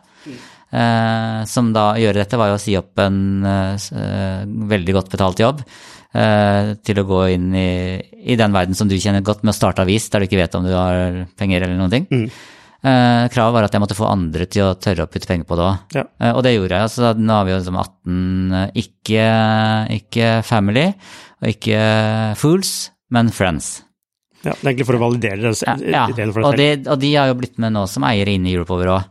[0.72, 3.90] eh, som da gjør dette, var jo å si opp en eh,
[4.76, 5.64] veldig godt betalt jobb.
[6.10, 9.60] Eh, til å gå inn i, i, den verden som du kjenner godt, med å
[9.60, 12.08] starte avis der du ikke vet om du har penger eller noen ting.
[12.10, 12.32] Mm.
[12.80, 15.58] Eh, kravet var at jeg måtte få andre til å tørre å putte penger på
[15.60, 15.98] det òg.
[15.98, 16.06] Ja.
[16.22, 16.94] Eh, og det gjorde jeg.
[16.94, 19.28] Så nå har vi jo liksom 18 eh, ikke,
[19.98, 20.88] ikke family
[21.40, 21.84] og ikke
[22.40, 22.74] fools,
[23.16, 23.70] men friends.
[24.40, 25.54] Ja, det er egentlig for å validere det.
[25.68, 26.28] Ja, ja.
[26.32, 29.10] Og, de, og de har jo blitt med nå som eiere inne i Europover òg.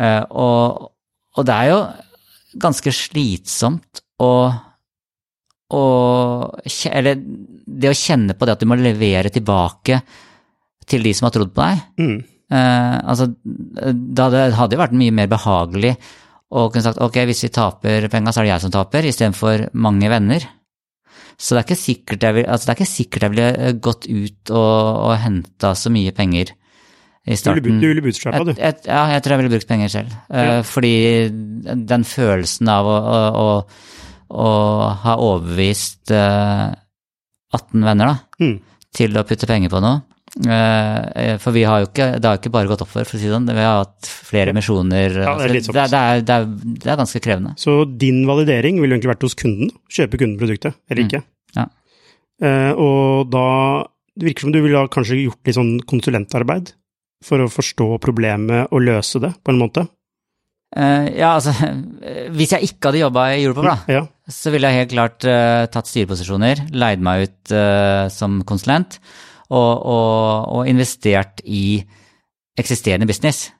[0.00, 0.88] Eh, og,
[1.36, 1.80] og, det er jo
[2.62, 4.32] ganske slitsomt å,
[5.76, 10.00] og, Eller det å kjenne på det at du må levere tilbake
[10.88, 11.84] til de som har trodd på deg.
[12.02, 12.16] Mm.
[12.52, 15.94] Eh, altså, det hadde, jo vært mye mer behagelig
[16.52, 19.70] å kunne sagt ok, hvis vi taper penga, så er det jeg som taper, istedenfor
[19.80, 20.44] mange venner.
[21.40, 24.04] Så det er ikke sikkert jeg, ville altså det er ikke sikkert jeg ville gått
[24.06, 24.74] ut og,
[25.08, 26.52] og henta så mye penger
[27.22, 27.78] i starten.
[27.78, 28.52] Du ville bootstrappa, du?
[28.56, 30.14] Et, et, ja, jeg tror jeg ville brukt penger selv.
[30.32, 30.62] Eh, ja.
[30.66, 30.94] fordi
[31.92, 33.50] den følelsen av å, å, å,
[34.42, 34.54] å
[35.04, 36.72] ha overbevist 18
[37.54, 38.56] eh, venner da, mm.
[38.98, 40.00] til å putte penger på noe
[40.50, 43.22] eh, For vi har jo ikke, det har ikke bare gått opp for, å si
[43.22, 43.46] det sånn.
[43.46, 45.22] Vi har hatt flere emisjoner.
[45.22, 47.54] Ja, det, er det, det, det, er, det, er ganske krevende.
[47.60, 49.70] Så din validering ville egentlig vært hos kunden?
[49.92, 51.22] Kjøpe kundeproduktet, eller ikke?
[51.22, 51.30] Mm.
[51.52, 51.68] Ja.
[52.80, 53.46] og da
[54.18, 56.72] det virker som du ville kanskje gjort litt sånn konsulentarbeid?
[57.24, 59.86] For å forstå problemet og løse det, på en måte?
[60.72, 61.52] Uh, ja, altså
[62.36, 64.06] Hvis jeg ikke hadde jobba i Europol, da, ja.
[64.32, 68.96] så ville jeg helt klart uh, tatt styreposisjoner, leid meg ut uh, som konsulent
[69.52, 71.82] og, og, og, investert i
[72.58, 73.50] eksisterende business.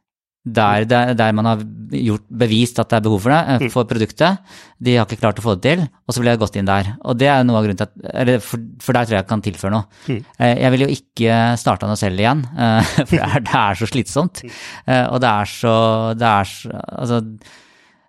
[0.43, 1.61] Der, det, der, man har
[1.95, 3.71] gjort, bevist at det er behov for det, mm.
[3.71, 4.41] for produktet.
[4.83, 6.89] De har ikke klart å få det til, og så ville jeg gått inn der.
[7.07, 7.93] Og det er noe av grunnen til at,
[8.25, 9.87] eller for, for der tror jeg jeg kan tilføre noe.
[10.11, 10.19] Mm.
[10.43, 13.79] Eh, jeg vil jo ikke starte noe selv igjen, eh, for det er, det er
[13.79, 14.43] så slitsomt.
[14.43, 14.57] Mm.
[14.97, 15.77] Eh, og det er så,
[16.19, 17.21] det er så Altså,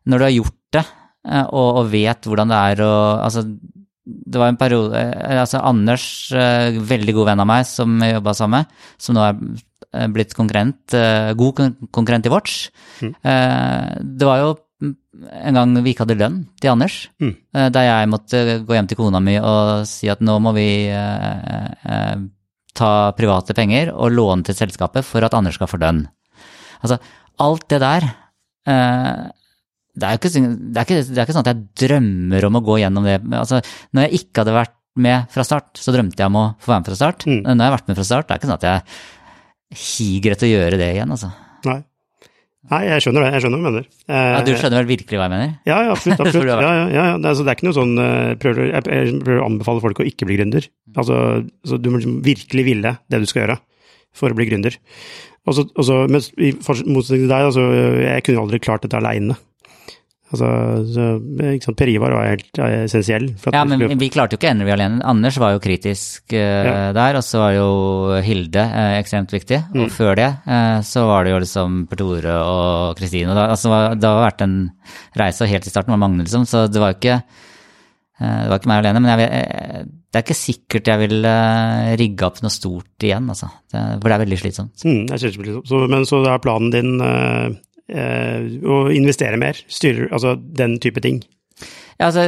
[0.10, 0.84] når du har gjort det,
[1.24, 3.46] og, og vet hvordan det er å Altså,
[4.04, 5.00] det var en periode
[5.40, 9.38] altså Anders, veldig god venn av meg som jeg jobba sammen med, som nå er
[9.38, 9.73] Eh,
[10.14, 12.70] blitt konkurrent, eh, god konkurrent i Watch.
[13.02, 13.14] Mm.
[13.22, 17.36] Eh, det var jo en gang vi ikke hadde lønn til Anders, mm.
[17.72, 20.66] der jeg måtte gå hjem til kona mi og si at nå må vi
[22.76, 26.02] ta private penger og låne til selskapet for at Anders skal få lønn.
[26.82, 26.98] Altså,
[27.46, 28.10] alt det der
[29.94, 32.66] det er, ikke, det, er ikke, det er ikke sånn at jeg drømmer om å
[32.66, 33.20] gå gjennom det.
[33.38, 33.62] Altså,
[33.94, 36.84] når jeg ikke hadde vært med fra start, så drømte jeg om å få være
[36.84, 37.26] med fra start.
[37.30, 37.42] Mm.
[37.46, 38.82] Når jeg har vært med fra start, det er ikke sånn at jeg
[39.78, 41.32] higer etter å gjøre det igjen, altså.
[41.68, 41.80] Nei.
[42.72, 43.32] Nei, jeg skjønner det.
[43.36, 43.88] Jeg skjønner hva du mener.
[44.08, 45.50] Eh, Ja, du skjønner vel virkelig hva jeg mener?
[45.68, 46.22] Ja, ja, absolutt.
[46.24, 46.48] Absolutt.
[46.48, 47.18] Ja, ja, ja, ja.
[47.20, 50.00] Det, altså, det er ikke noe sånn eh, prøver, Jeg jeg prøver å anbefale folk
[50.00, 50.70] å ikke bli gründer.
[50.96, 51.18] Altså,
[51.68, 53.58] så du må liksom virkelig ville det du skal gjøre
[54.16, 54.78] for å bli gründer.
[55.44, 57.66] Og så, men i motsetning til deg, altså,
[58.00, 59.36] jeg kunne jo aldri klart dette aleine.
[60.34, 60.48] Altså,
[60.90, 61.04] så,
[61.54, 63.28] ikke sant, Per Ivar var helt essensiell.
[63.54, 65.04] Ja, men skulle- vi klarte jo ikke Energy alene.
[65.06, 66.92] Anders var jo kritisk uh, Ja.
[66.96, 67.68] der, og så var jo
[68.26, 69.60] Hilde uh, ekstremt viktig.
[69.76, 69.84] Mm.
[69.86, 73.36] Og før det uh, så var det jo liksom Per Tore og Kristine.
[73.46, 74.56] Altså, det har vært en
[75.22, 77.22] reise, og helt i starten var Magne, liksom, så det var jo ikke
[78.24, 81.26] det var ikke meg alene, men jeg, det er ikke sikkert jeg vil
[82.00, 83.50] rigge opp noe stort igjen, altså.
[83.74, 84.86] Det, for det er veldig slitsomt.
[84.86, 85.66] Mm, jeg synes det er sånn.
[85.68, 86.94] så, men så er planen din
[87.90, 89.58] eh, å investere mer?
[89.68, 91.22] Styre, altså den type ting?
[92.00, 92.24] Ja, altså,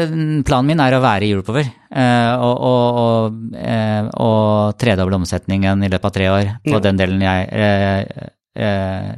[0.46, 5.82] planen min er å være i Europower eh, og, og, og, eh, og tredoble omsetningen
[5.84, 6.82] i løpet av tre år på Ja.
[6.86, 7.50] den delen jeg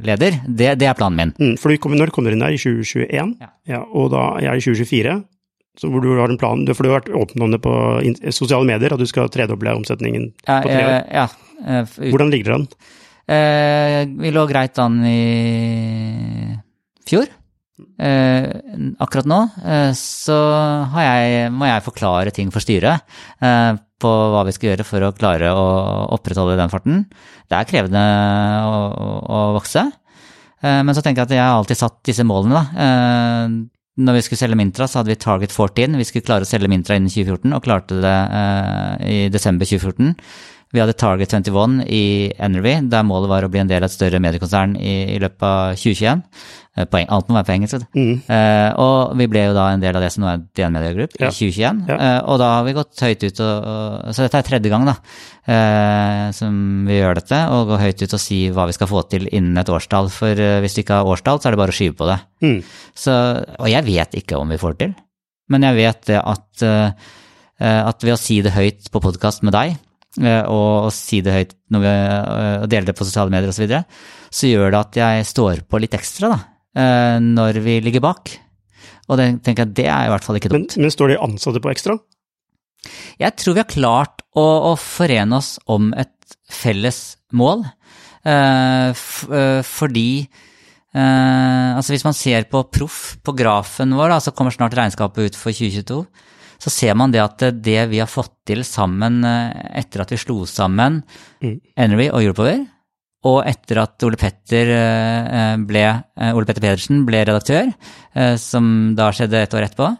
[0.02, 0.38] leder.
[0.48, 1.32] Det, det er planen min.
[1.38, 2.54] Mm, for du kom, når kom dere inn der?
[2.56, 3.34] I 2021?
[3.70, 3.82] Ja.
[3.92, 5.12] og da er det i 2024,
[5.78, 7.70] så hvor du har en plan For du har vært åpen om det på
[8.34, 10.96] sosiale medier, at du skal tredoble omsetningen på tre år.
[11.14, 11.28] Ja,
[11.62, 12.66] ja, ut- Hvordan ligger det an?
[13.28, 16.56] Eh, vi lå greit an i
[17.08, 17.28] fjor.
[17.78, 18.46] Eh,
[18.98, 20.34] akkurat nå eh, så
[20.98, 23.04] jeg, må jeg forklare ting for styret
[23.38, 25.64] eh, på hva vi skal gjøre for å klare å
[26.16, 27.04] opprettholde den farten.
[27.46, 28.02] Det er krevende
[28.66, 29.84] å, å, å vokse,
[30.62, 32.58] eh, men så tenker jeg at jeg har alltid satt disse målene.
[32.58, 32.86] Da.
[32.86, 33.56] Eh,
[33.98, 35.98] når vi skulle selge Mintra, så hadde vi Target 14.
[35.98, 38.18] Vi skulle klare å selge Mintra innen 2014, og klarte det
[39.10, 40.12] i desember 2014.
[40.74, 43.94] Vi hadde Target 21 i Energy, der målet var å bli en del av et
[43.94, 46.24] større mediekonsern i, i løpet av 2021.
[46.92, 47.86] Poeng, alt må være på engelsk.
[47.96, 48.10] Mm.
[48.28, 50.92] Uh, og vi ble jo da en del av det som nå er DN Media
[50.94, 51.30] Group Ja.
[51.32, 51.80] i 2021.
[51.88, 51.96] Ja.
[51.96, 54.86] Uh, og da har vi gått høyt ut, og, og, så dette er tredje gang
[54.86, 54.94] da,
[55.48, 59.02] uh, som vi gjør dette, og gå høyt ut og si hva vi skal få
[59.10, 60.12] til innen et årstall.
[60.14, 62.18] For eh, hvis du ikke har årstall, så er det bare å skyve på det.
[62.44, 62.58] Mm.
[62.94, 63.16] Så,
[63.58, 64.94] og jeg vet ikke om vi får det til,
[65.48, 67.12] men jeg vet det at, eh,
[67.58, 69.87] at ved å si det høyt på podkast med deg, eh,
[70.18, 73.60] og, og si det høyt når vi, eh, og dele det på sosiale medier osv.,
[73.60, 73.82] så, videre,
[74.28, 76.38] så gjør det at jeg står på litt ekstra da,
[76.78, 78.34] eh, når vi ligger bak.
[79.08, 81.62] Og det tenker jeg, det er i hvert fall ikke Men, men står de ansatte
[81.64, 81.96] på ekstra?
[83.18, 86.12] Jeg tror vi har klart å, å forene oss om et
[86.48, 87.00] felles
[87.36, 87.64] mål,
[88.24, 94.20] eh, f, eh, fordi eh, altså hvis man ser på proff på grafen vår, da,
[94.22, 96.02] så kommer snart regnskapet ut for 2022,
[96.58, 100.20] så ser man det at det vi har fått til sammen eh, etter at vi
[100.20, 101.02] slo sammen
[101.38, 101.60] Mm.
[101.78, 102.64] Enery og Europower,
[103.30, 105.82] og etter at Ole Petter, eh, ble,
[106.18, 107.72] eh, Ole Petter Pedersen ble redaktør,
[108.14, 109.90] eh, som da skjedde et år etterpå,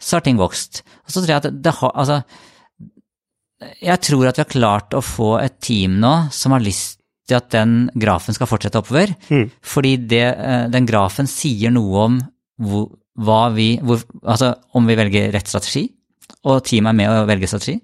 [0.00, 0.82] så har ting vokst.
[1.04, 2.22] Og så tror jeg at det har Altså,
[3.82, 7.36] jeg tror at vi har klart å få et team nå som har lyst til
[7.36, 9.12] at den grafen skal fortsette oppover.
[9.28, 9.50] Mm.
[9.60, 12.20] Fordi det, eh, den grafen sier noe om
[12.62, 12.88] hvor,
[13.18, 15.88] hva vi hvor, Altså om vi velger rett strategi,
[16.46, 17.78] og teamet er med å velge strategi.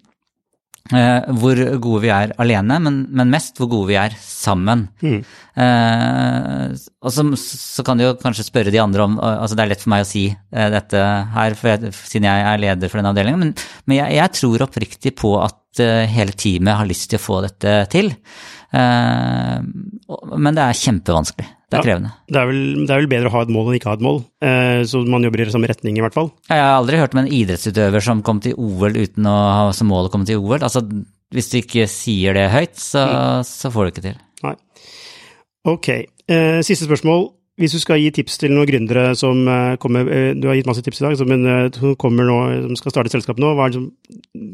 [0.93, 4.83] Eh, hvor gode vi er alene, men, men mest hvor gode vi er sammen.
[5.01, 5.23] Mm.
[5.65, 9.71] Eh, og så, så kan du jo kanskje spørre de andre om altså Det er
[9.71, 11.01] lett for meg å si eh, dette
[11.39, 13.55] her, jeg, siden jeg er leder for den avdelingen, men,
[13.89, 17.41] men jeg, jeg tror oppriktig på at eh, hele teamet har lyst til å få
[17.47, 18.13] dette til.
[18.75, 19.61] Eh,
[20.37, 21.47] men det er kjempevanskelig.
[21.71, 21.85] Det er Ja.
[21.87, 22.11] krevende.
[22.31, 24.05] Det er, vel, det er vel bedre å ha et mål enn ikke ha et
[24.05, 26.31] mål, eh, så man jobber i samme retning i hvert fall.
[26.49, 29.89] Jeg har aldri hørt om en idrettsutøver som kom til OL uten å ha som
[29.91, 30.59] mål å komme til OL.
[30.61, 30.83] Altså,
[31.35, 34.19] hvis du ikke sier det høyt, så, så får du ikke til.
[34.45, 34.55] Nei.
[35.67, 35.89] Ok,
[36.29, 37.31] eh, siste spørsmål.
[37.59, 39.45] Hvis du skal gi tips til noen gründere som
[39.79, 40.03] kommer
[40.35, 43.15] Du har gitt masse tips i dag, men som kommer nå, som skal starte et
[43.15, 43.53] selskap nå.
[43.55, 43.93] Hva er det som,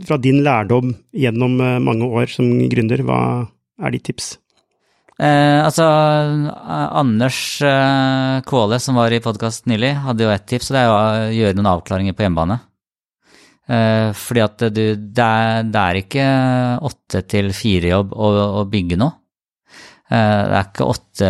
[0.04, 3.48] fra din lærdom gjennom mange år som gründer, hva
[3.80, 4.34] er ditt tips?
[5.20, 10.70] Eh, altså, eh, Anders eh, Kvåle, som var i podkast nylig, hadde jo ett tips,
[10.70, 12.60] og det er å gjøre noen avklaringer på hjemmebane.
[13.70, 16.28] Eh, fordi at du, det er, det er ikke
[16.88, 18.30] åtte til fire-jobb å,
[18.62, 19.18] å bygge noe.
[20.10, 21.28] Eh, det er ikke åtte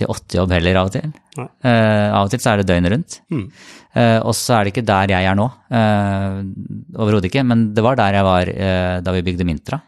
[0.00, 1.12] til åtte-jobb heller av og til.
[1.38, 3.20] Eh, av og til så er det døgnet rundt.
[3.30, 3.44] Mm.
[3.92, 5.46] Eh, og så er det ikke der jeg er nå,
[6.96, 9.82] overhodet ikke, men det var der jeg var eh, da vi bygde Mintra.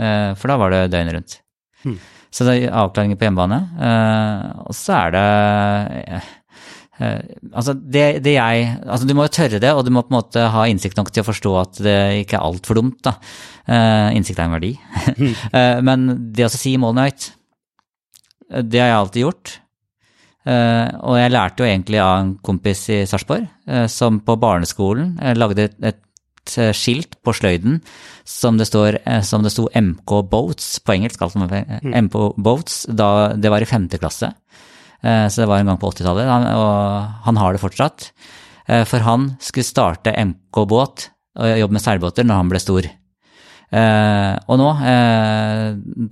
[0.00, 1.38] Eh, for da var det døgnet rundt.
[1.84, 1.96] Mm.
[2.30, 3.60] Så det er avklaringer på hjemmebane.
[3.86, 5.24] eh, og så er det
[6.10, 6.36] eh,
[7.56, 10.18] Altså, det, det jeg Altså, du må jo tørre det, og du må på en
[10.18, 11.94] måte ha innsikt nok til å forstå at det
[12.26, 13.14] ikke er altfor dumt, da.
[14.12, 14.74] Innsikt er en verdi.
[15.16, 15.32] Mm.
[15.88, 16.04] men
[16.36, 17.30] det å si målene høyt,
[18.68, 19.54] det har jeg alltid gjort.
[20.40, 25.12] Uh, og jeg lærte jo egentlig av en kompis i Sarpsborg, uh, som på barneskolen
[25.20, 26.00] uh, lagde et, et
[26.46, 27.80] skilt på sløyden
[28.24, 31.38] som det, står, eh, som det sto MK Boats på engelsk, altså
[31.82, 34.32] MK Boats, da det var i femte klasse.
[35.02, 36.26] Eh, Så det var en gang på 80-tallet,
[36.56, 38.10] og han har det fortsatt.
[38.68, 42.82] Eh, For han skulle starte MK Båt og jobbe med seilbåter når han ble stor.
[43.70, 45.66] Eh, og nå, eh,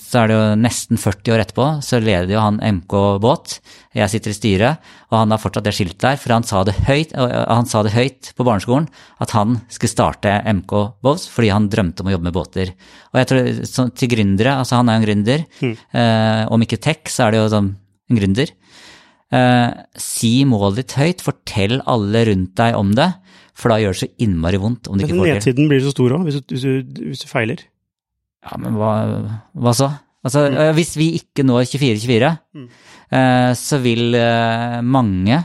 [0.07, 3.57] så er det jo nesten 40 år etterpå, så leder jo han MK Båt.
[3.99, 6.77] Jeg sitter i styret, og han har fortsatt det skiltet der, for han sa det
[6.87, 8.87] høyt, han sa det høyt på barneskolen
[9.19, 12.73] at han skulle starte MK Boats fordi han drømte om å jobbe med båter.
[13.11, 16.83] Og jeg tror så, til gründere, altså han er jo en gründer, eh, om ikke
[16.85, 17.73] tech, så er det jo sånn
[18.09, 18.55] en gründer.
[19.35, 23.11] Eh, si målet ditt høyt, fortell alle rundt deg om det,
[23.59, 25.39] for da gjør det så innmari vondt om du ikke får det til.
[25.41, 26.67] nedsiden blir så stor òg, hvis, hvis,
[27.11, 27.65] hvis du feiler.
[28.47, 28.93] Ja, men hva,
[29.59, 29.89] hva så?
[30.27, 30.59] Altså, mm.
[30.79, 32.69] Hvis vi ikke når 24-24, Mm.
[33.19, 35.39] eh, så vil eh, mange,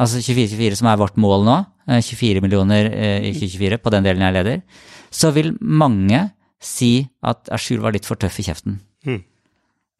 [0.00, 1.56] altså 24-24 som er vårt mål nå,
[1.88, 4.62] eh, 24 millioner eh, i 2024 på den delen jeg leder,
[5.10, 6.26] så vil mange
[6.60, 8.80] si at Ashul var litt for tøff i kjeften.
[9.06, 9.20] Mm.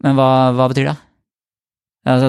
[0.05, 0.97] Men hva, hva betyr det?
[2.09, 2.29] Altså,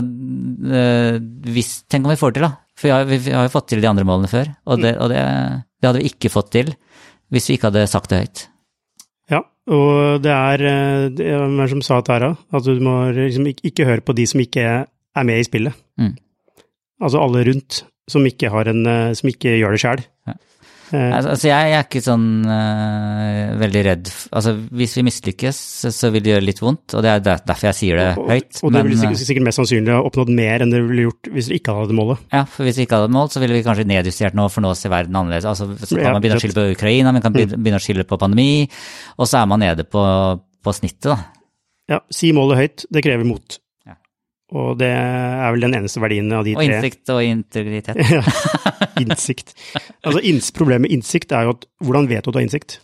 [0.76, 1.20] eh,
[1.54, 2.56] hvis, tenk om vi får det til, da.
[2.80, 4.93] For vi har, vi, vi har jo fått til de andre målene før, og, det,
[5.03, 5.19] og det,
[5.80, 6.71] det hadde vi ikke fått til
[7.30, 8.43] hvis vi ikke hadde sagt det høyt.
[9.30, 12.25] Ja, og det er eh, hvem som sa dette her?
[12.55, 15.75] At du må liksom ikke, ikke høre på de som ikke er med i spillet.
[16.01, 16.15] Mm.
[17.03, 20.01] Altså alle rundt som ikke, har en, eh, som ikke gjør det sjøl.
[20.30, 20.38] Ja.
[20.90, 25.60] Altså, altså jeg, er ikke sånn uh, veldig redd Altså, hvis vi mislykkes,
[25.94, 28.62] så, vil det gjøre litt vondt, og det er derfor jeg sier det høyt.
[28.64, 31.08] Og det men, ville eh, sikkert, sikkert mest sannsynlig ha oppnådd mer enn det ville
[31.08, 32.26] gjort hvis du ikke hadde målet.
[32.34, 34.74] ja, for hvis vi ikke hadde mål, så ville vi kanskje nedjustert nå, for nå
[34.78, 35.50] ser verden annerledes.
[35.50, 38.08] Altså, så kan man begynne å skylde på Ukraina, man kan begynne begynne å skylde
[38.10, 38.52] på pandemi,
[39.18, 40.04] og så er man nede på,
[40.66, 41.20] på snittet, da.
[41.90, 43.58] Ja, si målet høyt, det krever mot.
[43.88, 43.96] Ja.
[44.54, 46.78] Og det er vel den eneste verdien av de Og tre.
[46.78, 47.98] innsikt og integritet.
[48.20, 49.54] Ja, innsikt.
[50.04, 52.80] Altså, inns, problemet med innsikt er jo at hvordan vet du at du har innsikt?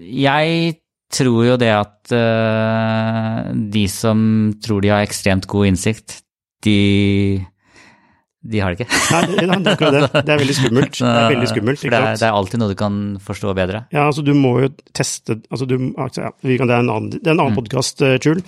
[0.00, 0.76] Jeg
[1.16, 4.18] tror jo det at uh, de som
[4.62, 6.20] tror de har ekstremt god innsikt,
[6.66, 7.38] de,
[8.42, 9.00] de har det ikke.
[9.14, 10.22] Nei, det, det det.
[10.24, 10.98] Er veldig skummelt.
[10.98, 13.84] Det er veldig skummelt, ikke det er, det er alltid noe du kan forstå bedre.
[13.94, 17.10] Ja, altså du må jo teste altså, du, altså, ja, kan, Det er en annen,
[17.14, 17.60] det er en annen Mm.
[17.62, 18.42] podkast, Chul.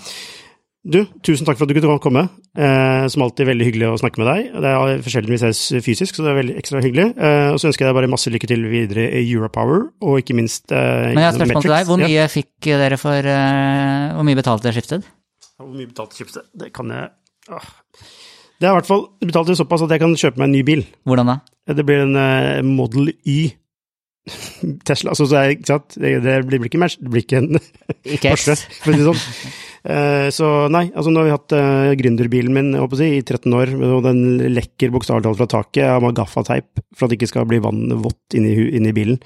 [0.89, 2.23] Du, tusen takk for at du kunne komme.
[2.57, 4.47] Eh, som alltid veldig hyggelig å snakke med deg.
[4.65, 7.11] Det er forskjellig vi ses fysisk, så det er veldig ekstra hyggelig.
[7.13, 10.39] Eh, og så ønsker jeg deg bare masse lykke til videre i Europower, og ikke
[10.39, 11.91] minst eh, Men jeg har et spørsmål til deg.
[11.91, 15.13] Hvor mye mye fikk dere for eh, Hvor mye betalte dere skiftet?
[15.59, 16.49] Hvor mye betalte skiftet?
[16.57, 17.13] Det kan jeg
[17.49, 17.69] Åh.
[18.59, 20.83] Det er i hvert fall betalt såpass at jeg kan kjøpe meg en ny bil.
[21.09, 21.37] Hvordan da?
[21.71, 23.39] Det blir en eh, Model Y.
[24.89, 25.95] Tesla, altså, så er, ikke sant?
[25.97, 27.61] Det, det blir ikke det blir ikke en
[28.05, 28.49] Ikke X?
[28.83, 29.23] for å si det sånn.
[29.89, 33.09] Eh, så nei, altså nå har vi hatt uh, gründerbilen min jeg håper å si,
[33.17, 34.21] i 13 år, og den
[34.53, 35.81] lekker bokstavelig talt fra taket.
[35.81, 39.17] Jeg har med gaffateip for at det ikke skal bli vann vått inni, inni bilen.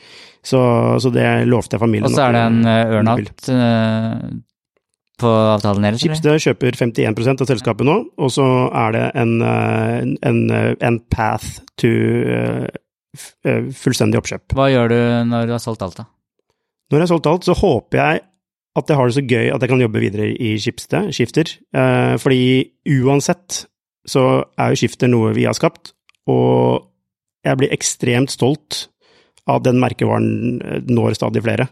[0.42, 0.60] Så,
[1.02, 2.06] så det lovte jeg familien.
[2.10, 3.12] Og så er det en
[3.50, 4.32] eh,
[5.22, 6.02] på avtalen deres?
[6.02, 8.46] Schibsted kjøper 51% av selskapet nå, og så
[8.84, 9.98] er det en, eh,
[10.30, 12.66] en, eh, en path to eh,
[13.46, 14.54] eh, fullstendig oppkjøp.
[14.58, 15.00] Hva gjør du
[15.30, 16.08] når du har solgt alt, da?
[16.92, 18.22] Når jeg har solgt alt, så håper jeg
[18.78, 21.50] at jeg har det så gøy at jeg kan jobbe videre i skipste, Skifter.
[21.76, 23.66] Eh, fordi uansett
[24.08, 24.24] så
[24.56, 25.92] er jo Skifter noe vi har skapt,
[26.30, 26.88] og
[27.44, 28.86] jeg blir ekstremt stolt
[29.44, 31.68] av at den merkevaren eh, når stadig flere.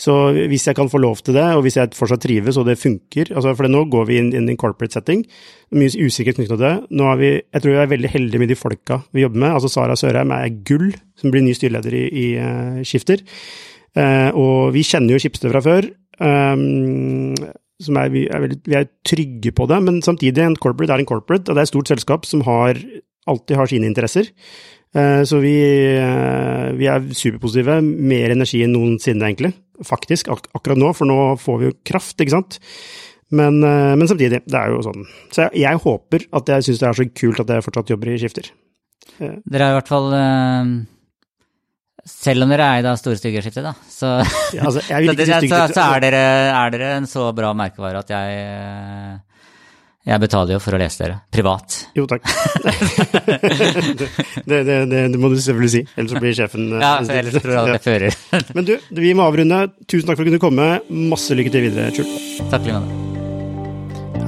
[0.00, 0.14] Så
[0.48, 3.28] hvis jeg kan få lov til det, og hvis jeg fortsatt trives og det funker
[3.36, 5.20] altså For nå går vi inn, i en corporate setting,
[5.76, 6.72] mye usikkerhet knyttet til det.
[6.90, 9.52] Nå er vi, jeg tror vi er veldig heldige med de folka vi jobber med.
[9.52, 10.88] Altså Sara Sørheim er gull,
[11.20, 13.22] som blir ny styreleder i, i eh, Skifter.
[13.92, 15.92] Eh, og vi kjenner jo Skipsted fra før.
[16.20, 21.02] Som er, vi, er veldig, vi er trygge på det, men samtidig, en corporate er
[21.02, 22.78] en corporate, og det er et stort selskap som har,
[23.30, 24.30] alltid har sine interesser.
[24.92, 25.54] Uh, så vi,
[25.96, 27.78] uh, vi er superpositive.
[27.82, 29.54] Mer energi enn noensinne, egentlig.
[29.88, 32.58] Faktisk, ak akkurat nå, for nå får vi jo kraft, ikke sant.
[33.32, 35.06] Men, uh, men samtidig, det er jo sånn.
[35.32, 38.12] Så jeg, jeg håper at jeg syns det er så kult at jeg fortsatt jobber
[38.12, 38.52] i Skifter.
[39.18, 40.68] Dere er i hvert fall eh,
[42.08, 44.06] Selv om dere er i det store styggerskiftet, da, så,
[44.56, 48.10] Ja, altså, så, dere, så, så er, dere, er dere en så bra merkevare at
[48.10, 49.12] jeg eh,
[50.10, 51.16] Jeg betaler jo for å lese dere.
[51.30, 51.76] Privat.
[51.94, 52.26] Jo, takk.
[54.50, 57.54] det, det, det, det må du selvfølgelig si, ellers blir sjefen eh, Ja, ellers tror
[57.54, 58.12] jeg at jeg fører.
[58.58, 59.58] Men du, vi må avrunde.
[59.86, 60.66] Tusen takk for at du kunne komme.
[61.14, 62.10] Masse lykke til videre, Chul.
[62.50, 63.01] Takk, Limane.